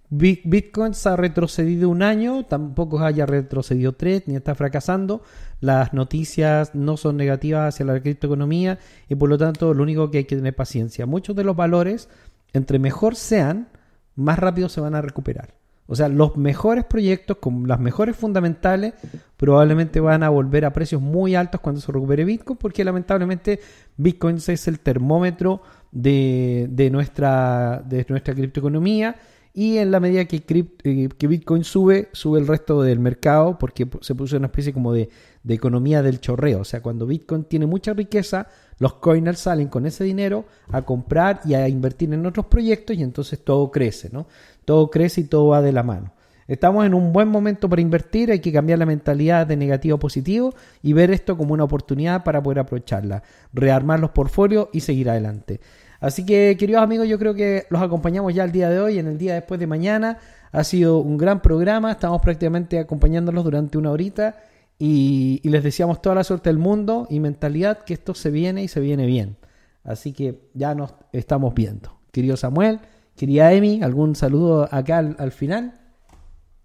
[0.09, 5.21] Bit- Bitcoin se ha retrocedido un año, tampoco haya retrocedido tres, ni está fracasando.
[5.61, 10.19] Las noticias no son negativas hacia la criptoeconomía y por lo tanto lo único que
[10.19, 11.05] hay que tener paciencia.
[11.05, 12.09] Muchos de los valores,
[12.53, 13.67] entre mejor sean,
[14.15, 15.56] más rápido se van a recuperar.
[15.87, 18.93] O sea, los mejores proyectos con las mejores fundamentales
[19.37, 23.59] probablemente van a volver a precios muy altos cuando se recupere Bitcoin, porque lamentablemente
[23.95, 25.61] Bitcoin es el termómetro
[25.91, 29.15] de, de nuestra, de nuestra criptoeconomía
[29.53, 30.43] y en la medida que,
[30.83, 34.93] eh, que Bitcoin sube, sube el resto del mercado porque se puso una especie como
[34.93, 35.09] de,
[35.41, 36.59] de economía del chorreo.
[36.59, 38.49] O sea, cuando Bitcoin tiene mucha riqueza,
[38.79, 43.03] los coiners salen con ese dinero a comprar y a invertir en otros proyectos y
[43.03, 44.27] entonces todo crece, ¿no?
[44.65, 46.13] Todo crece y todo va de la mano.
[46.47, 49.99] Estamos en un buen momento para invertir, hay que cambiar la mentalidad de negativo a
[49.99, 53.21] positivo y ver esto como una oportunidad para poder aprovecharla,
[53.51, 55.59] rearmar los portfolios y seguir adelante.
[55.99, 59.07] Así que, queridos amigos, yo creo que los acompañamos ya el día de hoy, en
[59.07, 60.19] el día después de mañana.
[60.53, 64.37] Ha sido un gran programa, estamos prácticamente acompañándolos durante una horita
[64.79, 68.63] y, y les deseamos toda la suerte del mundo y mentalidad que esto se viene
[68.63, 69.37] y se viene bien.
[69.83, 71.97] Así que ya nos estamos viendo.
[72.11, 72.79] Querido Samuel,
[73.15, 75.79] querida Emi, ¿algún saludo acá al, al final?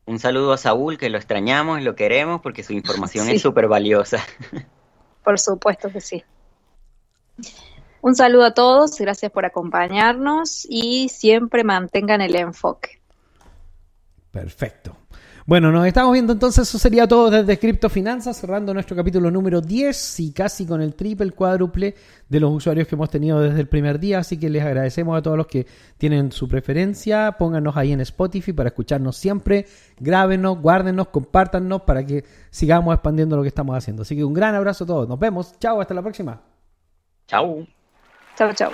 [0.04, 3.36] Un saludo a Saúl, que lo extrañamos y lo queremos porque su información Sí.
[3.36, 4.18] es súper valiosa.
[5.24, 6.24] Por supuesto que sí.
[8.00, 13.00] Un saludo a todos, gracias por acompañarnos y siempre mantengan el enfoque.
[14.32, 14.96] Perfecto.
[15.44, 19.60] Bueno, nos estamos viendo entonces, eso sería todo desde Cripto Finanzas, cerrando nuestro capítulo número
[19.60, 21.96] 10 y casi con el triple, el cuádruple
[22.28, 25.22] de los usuarios que hemos tenido desde el primer día, así que les agradecemos a
[25.22, 25.66] todos los que
[25.98, 29.66] tienen su preferencia, pónganos ahí en Spotify para escucharnos siempre,
[29.98, 34.02] grábenos, guárdenos, compártanos para que sigamos expandiendo lo que estamos haciendo.
[34.02, 36.40] Así que un gran abrazo a todos, nos vemos, chao, hasta la próxima.
[37.26, 37.66] Chau.
[38.36, 38.70] Chao, chao.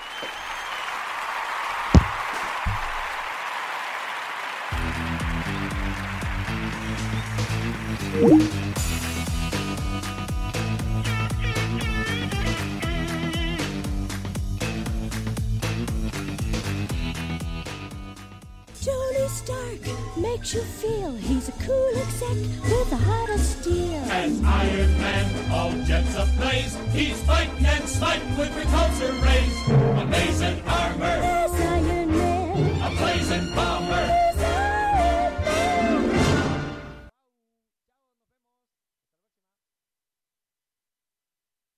[8.19, 8.35] Tony
[19.29, 19.79] Stark
[20.17, 22.29] makes you feel he's a cool exec
[22.65, 23.95] with a heart of steel.
[24.11, 29.69] As Iron Man, all jets ablaze, he's fighting and smiting with repulsor rays.
[30.03, 34.28] Amazing armor, Iron Man, a blazing bomber.